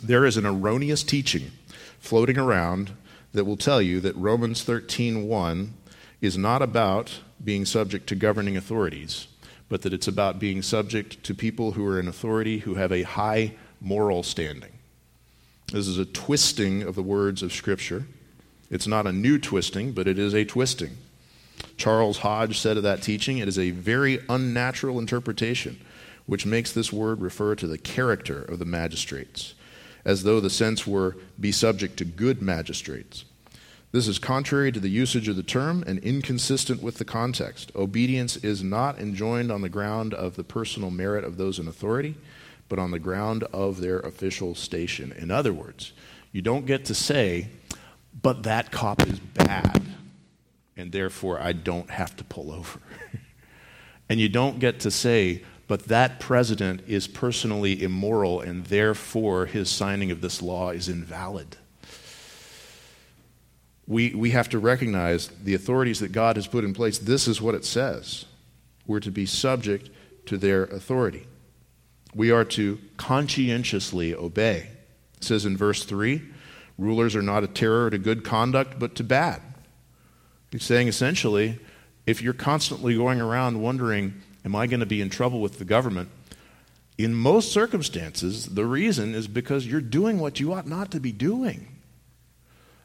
[0.00, 1.50] There is an erroneous teaching
[1.98, 2.92] floating around
[3.32, 5.74] that will tell you that Romans 13:1
[6.20, 9.26] is not about being subject to governing authorities,
[9.68, 13.02] but that it's about being subject to people who are in authority who have a
[13.02, 14.72] high moral standing.
[15.72, 18.06] This is a twisting of the words of Scripture.
[18.70, 20.96] It's not a new twisting, but it is a twisting.
[21.76, 25.80] Charles Hodge said of that teaching, it is a very unnatural interpretation,
[26.26, 29.54] which makes this word refer to the character of the magistrates
[30.04, 33.26] as though the sense were be subject to good magistrates.
[33.92, 37.72] This is contrary to the usage of the term and inconsistent with the context.
[37.74, 42.14] Obedience is not enjoined on the ground of the personal merit of those in authority,
[42.68, 45.12] but on the ground of their official station.
[45.12, 45.92] In other words,
[46.32, 47.48] you don't get to say,
[48.20, 49.82] but that cop is bad,
[50.78, 52.80] and therefore I don't have to pull over.
[54.08, 59.68] and you don't get to say, but that president is personally immoral, and therefore his
[59.68, 61.56] signing of this law is invalid.
[63.86, 66.98] We, we have to recognize the authorities that God has put in place.
[66.98, 68.24] This is what it says.
[68.86, 69.90] We're to be subject
[70.26, 71.26] to their authority.
[72.14, 74.68] We are to conscientiously obey.
[75.16, 76.22] It says in verse 3
[76.78, 79.42] rulers are not a terror to good conduct, but to bad.
[80.50, 81.58] He's saying essentially,
[82.06, 85.64] if you're constantly going around wondering, Am I going to be in trouble with the
[85.64, 86.08] government?
[86.96, 91.12] In most circumstances, the reason is because you're doing what you ought not to be
[91.12, 91.68] doing.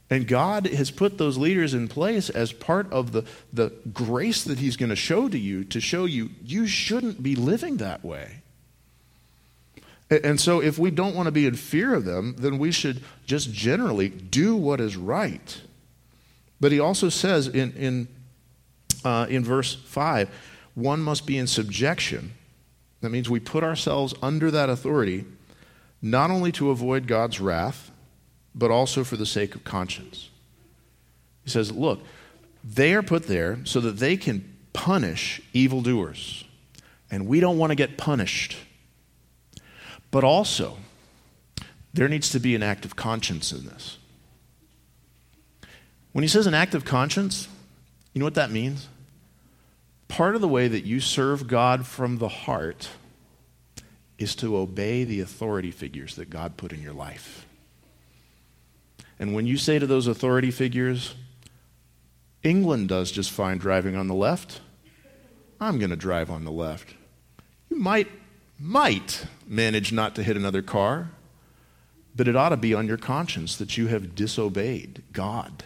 [0.10, 4.60] And God has put those leaders in place as part of the, the grace that
[4.60, 8.42] He's going to show to you to show you you shouldn't be living that way.
[10.10, 13.02] And so, if we don't want to be in fear of them, then we should
[13.26, 15.62] just generally do what is right.
[16.60, 18.08] But He also says in, in,
[19.04, 20.30] uh, in verse 5
[20.76, 22.34] one must be in subjection.
[23.02, 25.26] That means we put ourselves under that authority,
[26.02, 27.92] not only to avoid God's wrath,
[28.56, 30.30] but also for the sake of conscience.
[31.44, 32.02] He says, Look,
[32.64, 36.46] they are put there so that they can punish evildoers.
[37.12, 38.58] And we don't want to get punished.
[40.10, 40.78] But also,
[41.94, 43.98] there needs to be an act of conscience in this.
[46.14, 47.48] When he says an act of conscience,
[48.14, 48.88] you know what that means?
[50.08, 52.90] Part of the way that you serve God from the heart
[54.20, 57.48] is to obey the authority figures that God put in your life.
[59.20, 61.16] And when you say to those authority figures,
[62.44, 64.62] England does just fine driving on the left,
[65.60, 66.94] I'm going to drive on the left.
[67.70, 68.08] You might,
[68.60, 71.10] might manage not to hit another car,
[72.16, 75.64] but it ought to be on your conscience that you have disobeyed God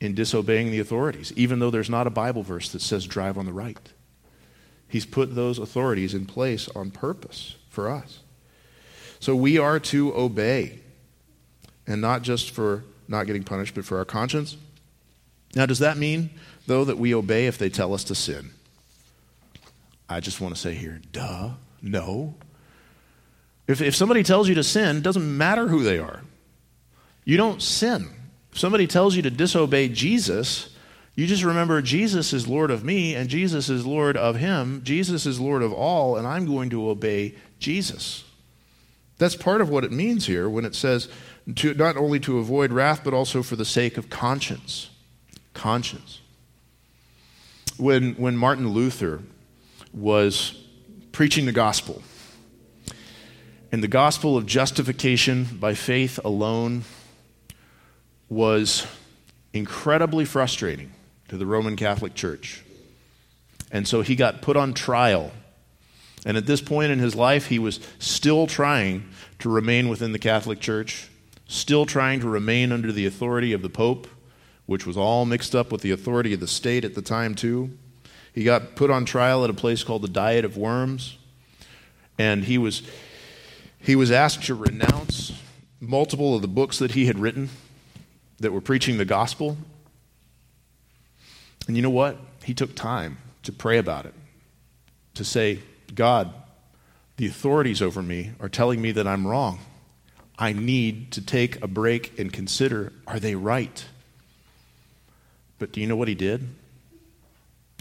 [0.00, 3.46] in disobeying the authorities, even though there's not a Bible verse that says drive on
[3.46, 3.92] the right.
[4.88, 8.20] He's put those authorities in place on purpose for us.
[9.18, 10.80] So we are to obey,
[11.86, 14.56] and not just for not getting punished, but for our conscience.
[15.54, 16.30] Now, does that mean,
[16.66, 18.50] though, that we obey if they tell us to sin?
[20.08, 22.34] I just want to say here, duh, no.
[23.66, 26.20] If, if somebody tells you to sin, it doesn't matter who they are.
[27.24, 28.08] You don't sin.
[28.54, 30.68] If somebody tells you to disobey Jesus,
[31.16, 34.80] you just remember Jesus is Lord of me and Jesus is Lord of him.
[34.84, 38.22] Jesus is Lord of all, and I'm going to obey Jesus.
[39.18, 41.08] That's part of what it means here when it says
[41.56, 44.88] to, not only to avoid wrath, but also for the sake of conscience.
[45.52, 46.20] Conscience.
[47.76, 49.20] When, when Martin Luther
[49.92, 50.62] was
[51.10, 52.02] preaching the gospel,
[53.72, 56.84] and the gospel of justification by faith alone
[58.34, 58.84] was
[59.52, 60.92] incredibly frustrating
[61.28, 62.64] to the Roman Catholic Church.
[63.70, 65.30] And so he got put on trial.
[66.26, 69.08] And at this point in his life, he was still trying
[69.38, 71.08] to remain within the Catholic Church,
[71.46, 74.08] still trying to remain under the authority of the Pope,
[74.66, 77.70] which was all mixed up with the authority of the state at the time, too.
[78.32, 81.18] He got put on trial at a place called the Diet of Worms.
[82.18, 82.82] And he was,
[83.78, 85.32] he was asked to renounce
[85.78, 87.50] multiple of the books that he had written
[88.40, 89.56] that were preaching the gospel.
[91.66, 92.18] And you know what?
[92.44, 94.14] He took time to pray about it,
[95.14, 95.60] to say,
[95.94, 96.32] God,
[97.16, 99.60] the authorities over me are telling me that I'm wrong.
[100.38, 103.84] I need to take a break and consider are they right?
[105.58, 106.48] But do you know what he did?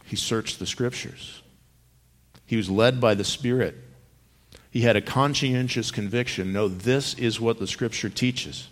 [0.05, 1.41] He searched the scriptures.
[2.45, 3.75] He was led by the Spirit.
[4.69, 8.67] He had a conscientious conviction no, this is what the scripture teaches.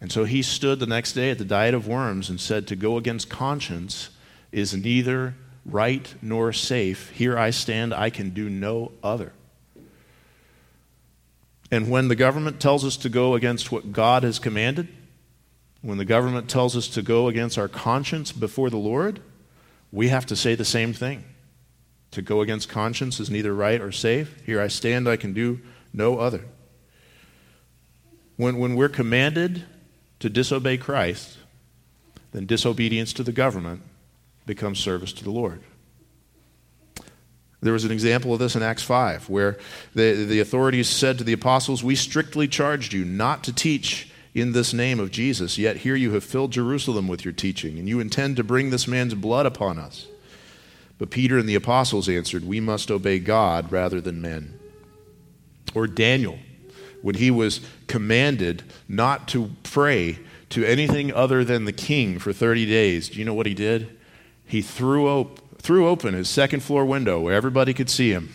[0.00, 2.76] And so he stood the next day at the Diet of Worms and said, To
[2.76, 4.10] go against conscience
[4.50, 5.34] is neither
[5.66, 7.10] right nor safe.
[7.10, 9.32] Here I stand, I can do no other.
[11.70, 14.88] And when the government tells us to go against what God has commanded,
[15.82, 19.20] when the government tells us to go against our conscience before the Lord,
[19.92, 21.24] we have to say the same thing.
[22.12, 24.42] To go against conscience is neither right or safe.
[24.44, 25.60] Here I stand, I can do
[25.92, 26.44] no other.
[28.36, 29.64] When, when we're commanded
[30.20, 31.38] to disobey Christ,
[32.32, 33.82] then disobedience to the government
[34.46, 35.60] becomes service to the Lord.
[37.62, 39.58] There was an example of this in Acts 5, where
[39.94, 44.52] the, the authorities said to the apostles, We strictly charged you not to teach in
[44.52, 48.00] this name of Jesus, yet here you have filled Jerusalem with your teaching, and you
[48.00, 50.06] intend to bring this man's blood upon us.
[50.96, 54.58] But Peter and the apostles answered, We must obey God rather than men.
[55.74, 56.38] Or Daniel
[57.02, 60.18] when he was commanded not to pray
[60.50, 63.98] to anything other than the king for 30 days, do you know what he did?
[64.44, 68.32] He threw, op- threw open his second floor window where everybody could see him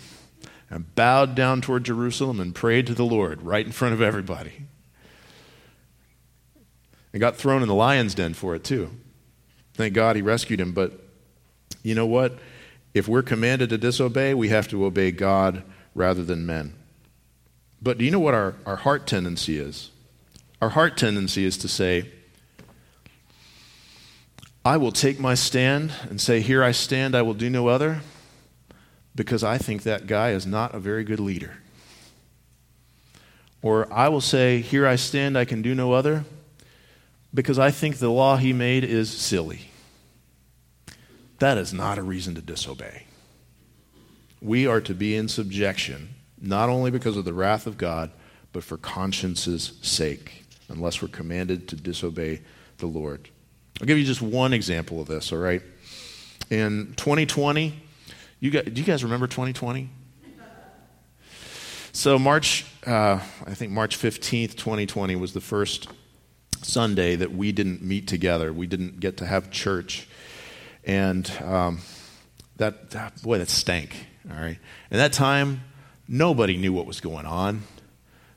[0.69, 4.65] and bowed down toward Jerusalem and prayed to the Lord right in front of everybody.
[7.13, 8.91] And got thrown in the lion's den for it, too.
[9.73, 10.73] Thank God he rescued him.
[10.73, 10.93] But
[11.83, 12.39] you know what?
[12.93, 15.63] If we're commanded to disobey, we have to obey God
[15.93, 16.73] rather than men.
[17.85, 19.91] But do you know what our, our heart tendency is?
[20.59, 22.09] Our heart tendency is to say,
[24.65, 28.01] I will take my stand and say, Here I stand, I will do no other,
[29.13, 31.59] because I think that guy is not a very good leader.
[33.61, 36.25] Or I will say, Here I stand, I can do no other,
[37.35, 39.69] because I think the law he made is silly.
[41.37, 43.05] That is not a reason to disobey.
[44.41, 46.14] We are to be in subjection
[46.45, 48.11] not only because of the wrath of God,
[48.53, 52.41] but for conscience's sake, unless we're commanded to disobey
[52.77, 53.29] the Lord.
[53.81, 55.61] I'll give you just one example of this, all right?
[56.49, 57.73] In 2020,
[58.39, 59.89] you guys, do you guys remember 2020?
[61.91, 65.87] So March uh, I think March 15th, 2020 was the first
[66.61, 68.53] Sunday that we didn't meet together.
[68.53, 70.07] We didn't get to have church.
[70.83, 71.79] And um,
[72.57, 74.07] that, boy, that stank.
[74.29, 74.57] All right.
[74.91, 75.63] And that time,
[76.07, 77.63] nobody knew what was going on.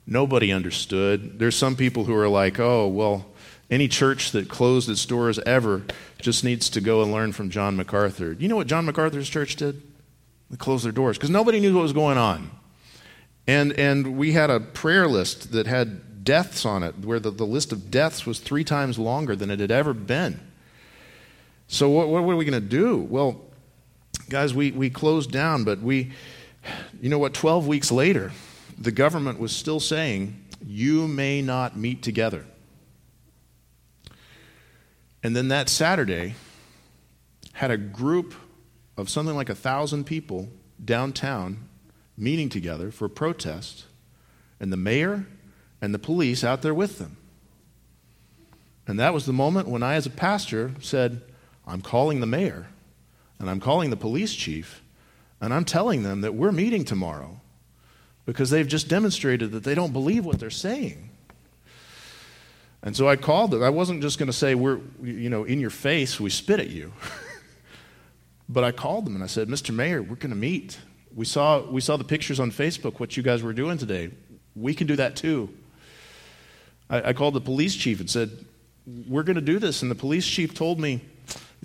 [0.06, 1.38] Nobody understood.
[1.38, 3.26] There's some people who are like, oh, well,
[3.70, 5.82] any church that closed its doors ever
[6.20, 8.32] just needs to go and learn from John MacArthur.
[8.32, 9.82] You know what John MacArthur's church did?
[10.50, 12.50] They closed their doors because nobody knew what was going on.
[13.46, 17.46] And, and we had a prayer list that had deaths on it, where the, the
[17.46, 20.40] list of deaths was three times longer than it had ever been.
[21.68, 22.98] So, what, what are we going to do?
[22.98, 23.40] Well,
[24.28, 26.12] guys, we, we closed down, but we,
[27.00, 28.32] you know what, 12 weeks later,
[28.78, 32.44] the government was still saying, you may not meet together.
[35.22, 36.34] And then that Saturday,
[37.58, 38.34] had a group
[38.96, 40.48] of something like a thousand people
[40.84, 41.58] downtown
[42.16, 43.84] meeting together for a protest,
[44.60, 45.26] and the mayor
[45.82, 47.16] and the police out there with them.
[48.86, 51.20] And that was the moment when I, as a pastor, said,
[51.66, 52.68] I'm calling the mayor
[53.40, 54.80] and I'm calling the police chief
[55.40, 57.40] and I'm telling them that we're meeting tomorrow
[58.26, 61.10] because they've just demonstrated that they don't believe what they're saying.
[62.82, 63.62] And so I called them.
[63.62, 66.70] I wasn't just going to say, we're, you know, in your face, we spit at
[66.70, 66.92] you.
[68.48, 69.74] but I called them and I said, Mr.
[69.74, 70.78] Mayor, we're going to meet.
[71.14, 74.10] We saw, we saw the pictures on Facebook, what you guys were doing today.
[74.54, 75.48] We can do that too.
[76.90, 78.44] I, I called the police chief and said,
[78.86, 79.82] We're going to do this.
[79.82, 81.00] And the police chief told me,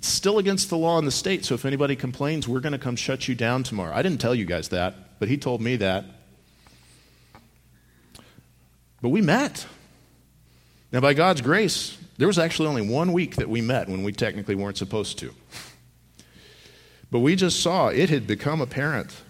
[0.04, 2.78] It's still against the law in the state, so if anybody complains, we're going to
[2.78, 3.94] come shut you down tomorrow.
[3.94, 6.04] I didn't tell you guys that, but he told me that.
[9.00, 9.66] But we met.
[10.92, 14.12] Now, by God's grace, there was actually only one week that we met when we
[14.12, 15.32] technically weren't supposed to.
[17.10, 19.22] But we just saw it had become apparent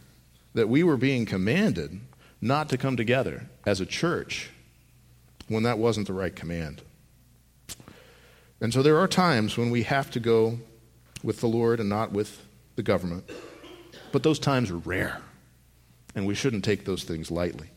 [0.55, 2.01] that we were being commanded
[2.41, 4.51] not to come together as a church
[5.47, 6.83] when that wasn't the right command.
[8.65, 10.59] And so there are times when we have to go
[11.23, 12.43] with the Lord and not with
[12.77, 13.29] the government.
[14.11, 15.21] But those times are rare,
[16.15, 17.69] and we shouldn't take those things lightly.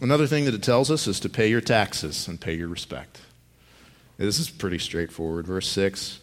[0.00, 3.22] Another thing that it tells us is to pay your taxes and pay your respect.
[4.18, 5.48] This is pretty straightforward.
[5.48, 6.20] Verse 6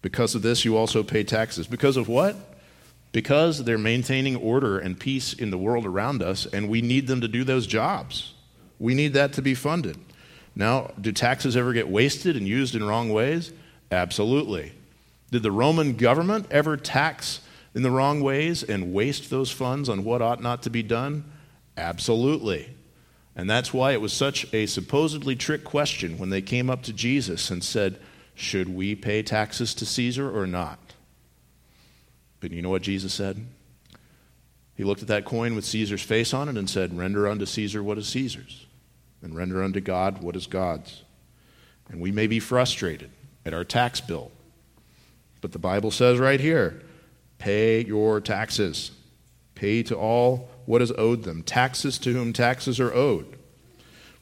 [0.00, 1.66] Because of this, you also pay taxes.
[1.66, 2.36] Because of what?
[3.10, 7.22] Because they're maintaining order and peace in the world around us, and we need them
[7.22, 8.34] to do those jobs.
[8.78, 9.98] We need that to be funded.
[10.58, 13.52] Now, do taxes ever get wasted and used in wrong ways?
[13.90, 14.72] Absolutely.
[15.30, 17.40] Did the Roman government ever tax
[17.74, 21.24] in the wrong ways and waste those funds on what ought not to be done?
[21.76, 22.74] Absolutely.
[23.36, 26.92] And that's why it was such a supposedly trick question when they came up to
[26.92, 28.00] Jesus and said,
[28.34, 30.80] Should we pay taxes to Caesar or not?
[32.40, 33.46] But you know what Jesus said?
[34.74, 37.80] He looked at that coin with Caesar's face on it and said, Render unto Caesar
[37.80, 38.66] what is Caesar's,
[39.22, 41.02] and render unto God what is God's.
[41.88, 43.10] And we may be frustrated
[43.44, 44.30] at our tax bill.
[45.40, 46.82] But the Bible says right here
[47.38, 48.90] pay your taxes.
[49.54, 51.42] Pay to all what is owed them.
[51.42, 53.36] Taxes to whom taxes are owed.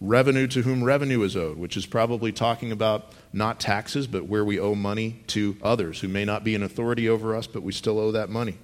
[0.01, 4.45] Revenue to whom revenue is owed, which is probably talking about not taxes, but where
[4.45, 7.73] we owe money to others who may not be an authority over us, but we
[7.73, 8.59] still owe that money.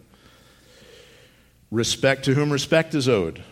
[1.70, 3.42] Respect to whom respect is owed,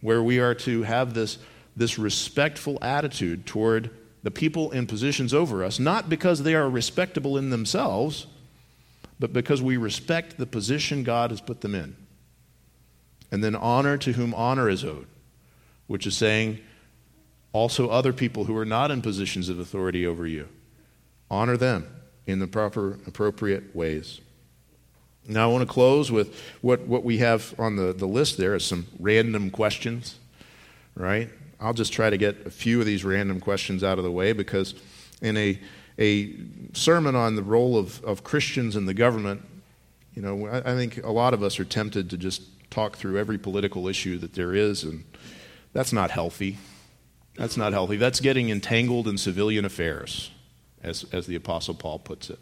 [0.00, 1.38] where we are to have this,
[1.78, 3.90] this respectful attitude toward
[4.22, 8.26] the people in positions over us, not because they are respectable in themselves,
[9.20, 11.96] but because we respect the position God has put them in.
[13.30, 15.06] And then honor to whom honor is owed,
[15.86, 16.58] which is saying
[17.52, 20.48] also other people who are not in positions of authority over you.
[21.30, 21.86] Honor them
[22.26, 24.20] in the proper, appropriate ways.
[25.26, 28.54] Now, I want to close with what, what we have on the, the list there
[28.54, 30.18] is some random questions,
[30.94, 31.28] right?
[31.60, 34.32] I'll just try to get a few of these random questions out of the way
[34.32, 34.74] because
[35.20, 35.58] in a,
[35.98, 36.34] a
[36.72, 39.44] sermon on the role of, of Christians in the government,
[40.14, 43.18] you know, I, I think a lot of us are tempted to just talk through
[43.18, 45.04] every political issue that there is, and
[45.72, 46.58] that's not healthy.
[47.36, 47.96] That's not healthy.
[47.96, 50.30] That's getting entangled in civilian affairs,
[50.82, 52.38] as, as the Apostle Paul puts it.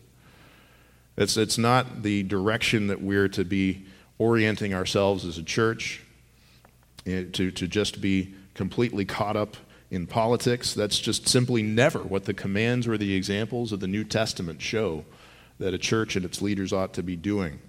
[1.17, 3.87] It's, it's not the direction that we're to be
[4.19, 6.03] orienting ourselves as a church,
[7.07, 9.57] eh, to, to just be completely caught up
[9.91, 10.75] in politics.
[10.75, 15.05] That's just simply never what the commands or the examples of the New Testament show
[15.59, 17.61] that a church and its leaders ought to be doing.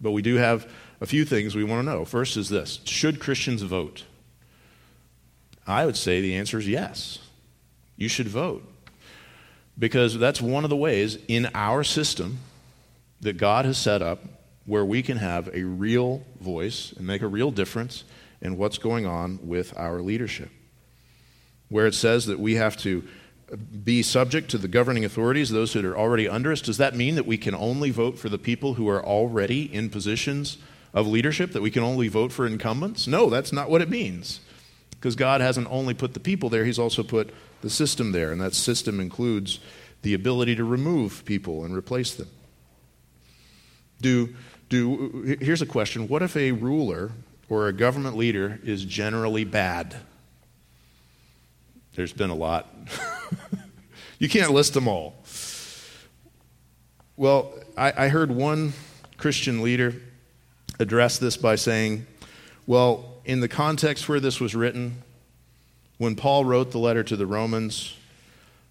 [0.00, 0.70] But we do have
[1.00, 2.04] a few things we want to know.
[2.04, 4.04] First is this Should Christians vote?
[5.66, 7.18] I would say the answer is yes.
[7.96, 8.68] You should vote.
[9.78, 12.38] Because that's one of the ways in our system
[13.20, 14.20] that God has set up
[14.66, 18.04] where we can have a real voice and make a real difference
[18.42, 20.50] and what's going on with our leadership.
[21.68, 23.04] Where it says that we have to
[23.84, 27.14] be subject to the governing authorities, those that are already under us, does that mean
[27.14, 30.58] that we can only vote for the people who are already in positions
[30.94, 33.06] of leadership, that we can only vote for incumbents?
[33.06, 34.40] No, that's not what it means.
[34.90, 37.30] Because God hasn't only put the people there, He's also put
[37.60, 39.58] the system there, and that system includes
[40.02, 42.28] the ability to remove people and replace them.
[44.00, 44.34] Do,
[44.68, 47.12] do, here's a question What if a ruler
[47.52, 49.94] or a government leader is generally bad?
[51.94, 52.74] There's been a lot.
[54.18, 55.22] you can't list them all.
[57.14, 58.72] Well, I, I heard one
[59.18, 59.92] Christian leader
[60.78, 62.06] address this by saying,
[62.66, 65.02] well, in the context where this was written,
[65.98, 67.94] when Paul wrote the letter to the Romans,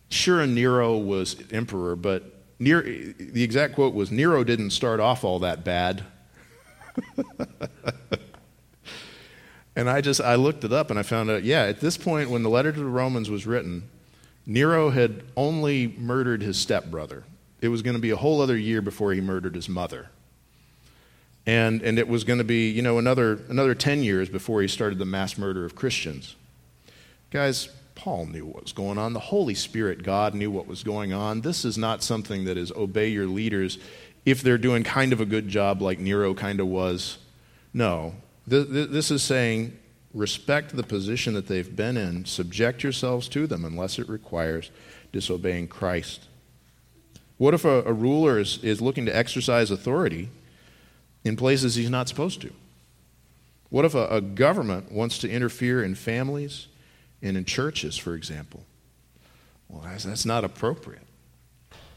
[0.09, 2.23] sure, Nero was emperor, but
[2.57, 6.03] Nero, the exact quote was Nero didn't start off all that bad.
[9.75, 12.29] and I just I looked it up and I found out, yeah, at this point
[12.29, 13.89] when the letter to the Romans was written,
[14.45, 17.23] Nero had only murdered his stepbrother.
[17.61, 20.09] It was going to be a whole other year before he murdered his mother.
[21.45, 24.67] And, and it was going to be, you know, another, another 10 years before he
[24.67, 26.35] started the mass murder of Christians.
[27.31, 29.13] Guys, Paul knew what was going on.
[29.13, 31.41] The Holy Spirit, God, knew what was going on.
[31.41, 33.77] This is not something that is obey your leaders
[34.25, 37.17] if they're doing kind of a good job like Nero kind of was.
[37.73, 38.15] No.
[38.47, 39.77] This is saying
[40.13, 44.71] respect the position that they've been in, subject yourselves to them unless it requires
[45.11, 46.27] disobeying Christ.
[47.37, 50.29] What if a, a ruler is, is looking to exercise authority
[51.23, 52.51] in places he's not supposed to?
[53.69, 56.67] What if a, a government wants to interfere in families
[57.21, 58.63] and in churches, for example?
[59.69, 61.07] Well, that's, that's not appropriate.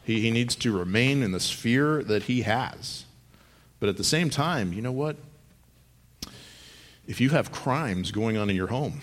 [0.03, 3.05] He, he needs to remain in the sphere that he has.
[3.79, 5.17] But at the same time, you know what?
[7.07, 9.01] If you have crimes going on in your home,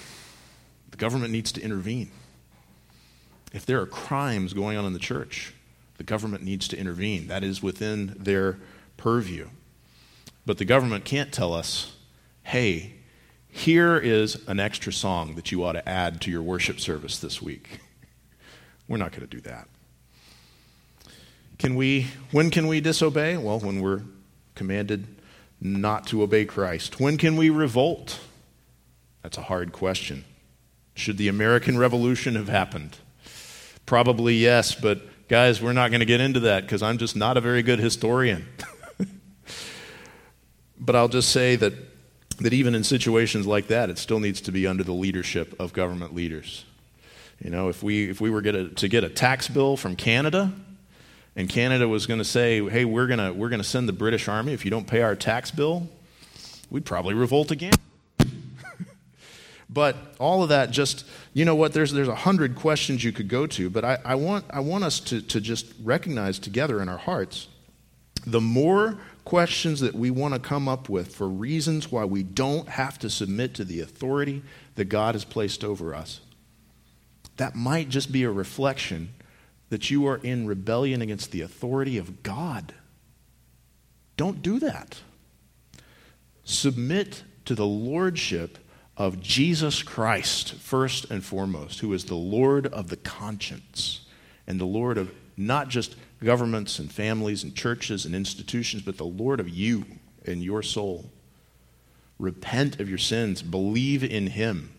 [0.90, 2.10] the government needs to intervene.
[3.52, 5.54] If there are crimes going on in the church,
[5.98, 7.28] the government needs to intervene.
[7.28, 8.58] That is within their
[8.96, 9.48] purview.
[10.44, 11.94] But the government can't tell us,
[12.42, 12.94] hey,
[13.48, 17.40] here is an extra song that you ought to add to your worship service this
[17.40, 17.80] week.
[18.88, 19.68] We're not going to do that.
[21.58, 23.36] Can we, when can we disobey?
[23.36, 24.02] Well, when we're
[24.54, 25.06] commanded
[25.62, 27.00] not to obey Christ.
[27.00, 28.20] When can we revolt?
[29.22, 30.24] That's a hard question.
[30.94, 32.98] Should the American Revolution have happened?
[33.86, 37.36] Probably yes, but guys, we're not going to get into that because I'm just not
[37.36, 38.46] a very good historian.
[40.82, 41.74] But I'll just say that,
[42.38, 45.72] that even in situations like that, it still needs to be under the leadership of
[45.72, 46.64] government leaders.
[47.40, 49.94] You know, if we, if we were get a, to get a tax bill from
[49.94, 50.52] Canada,
[51.34, 54.52] and Canada was going to say, hey, we're going we're to send the British Army
[54.52, 55.88] if you don't pay our tax bill,
[56.70, 57.72] we'd probably revolt again.
[59.70, 63.28] but all of that just, you know what, there's, there's a hundred questions you could
[63.28, 66.88] go to, but I, I, want, I want us to, to just recognize together in
[66.88, 67.48] our hearts
[68.26, 72.68] the more questions that we want to come up with for reasons why we don't
[72.68, 74.42] have to submit to the authority
[74.74, 76.20] that God has placed over us.
[77.36, 79.14] That might just be a reflection
[79.72, 82.74] that you are in rebellion against the authority of God.
[84.18, 85.00] Don't do that.
[86.44, 88.58] Submit to the lordship
[88.98, 94.04] of Jesus Christ, first and foremost, who is the Lord of the conscience
[94.46, 99.04] and the Lord of not just governments and families and churches and institutions, but the
[99.04, 99.86] Lord of you
[100.26, 101.10] and your soul.
[102.18, 104.74] Repent of your sins, believe in Him.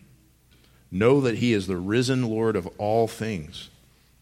[0.92, 3.70] Know that He is the risen Lord of all things,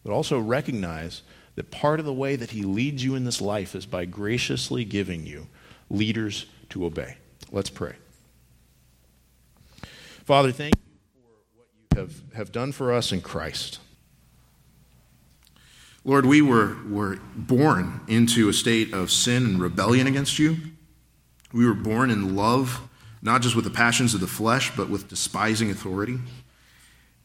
[0.04, 1.22] but also recognize
[1.54, 4.84] that part of the way that He leads you in this life is by graciously
[4.84, 5.48] giving you
[5.90, 7.16] leaders to obey.
[7.50, 7.94] Let's pray.
[10.24, 10.82] Father, thank you
[11.12, 13.78] for what you have, have done for us in Christ.
[16.04, 20.56] Lord, we were, were born into a state of sin and rebellion against you.
[21.52, 22.88] We were born in love,
[23.20, 26.18] not just with the passions of the flesh, but with despising authority.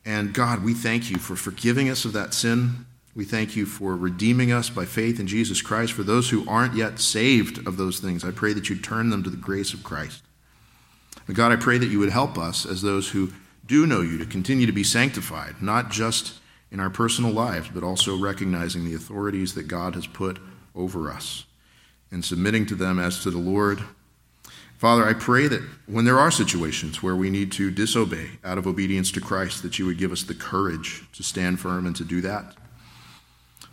[0.08, 2.86] And God, we thank you for forgiving us of that sin.
[3.14, 5.92] We thank you for redeeming us by faith in Jesus Christ.
[5.92, 9.22] For those who aren't yet saved of those things, I pray that you turn them
[9.24, 10.24] to the grace of Christ.
[11.28, 13.34] And God, I pray that you would help us as those who
[13.66, 16.36] do know you to continue to be sanctified, not just
[16.72, 20.40] in our personal lives, but also recognizing the authorities that God has put
[20.74, 21.44] over us
[22.12, 23.84] and submitting to them as to the Lord.
[24.78, 28.68] Father, I pray that when there are situations where we need to disobey out of
[28.68, 32.04] obedience to Christ, that you would give us the courage to stand firm and to
[32.04, 32.56] do that.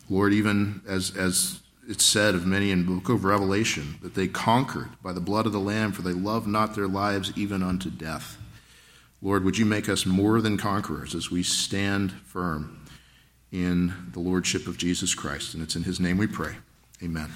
[0.08, 4.28] Lord, even as, as it's said of many in the book of Revelation, that they
[4.28, 7.90] conquered by the blood of the Lamb, for they loved not their lives even unto
[7.90, 8.38] death.
[9.20, 12.86] Lord, would you make us more than conquerors as we stand firm
[13.52, 15.52] in the Lordship of Jesus Christ?
[15.52, 16.56] And it's in his name we pray.
[17.02, 17.30] Amen.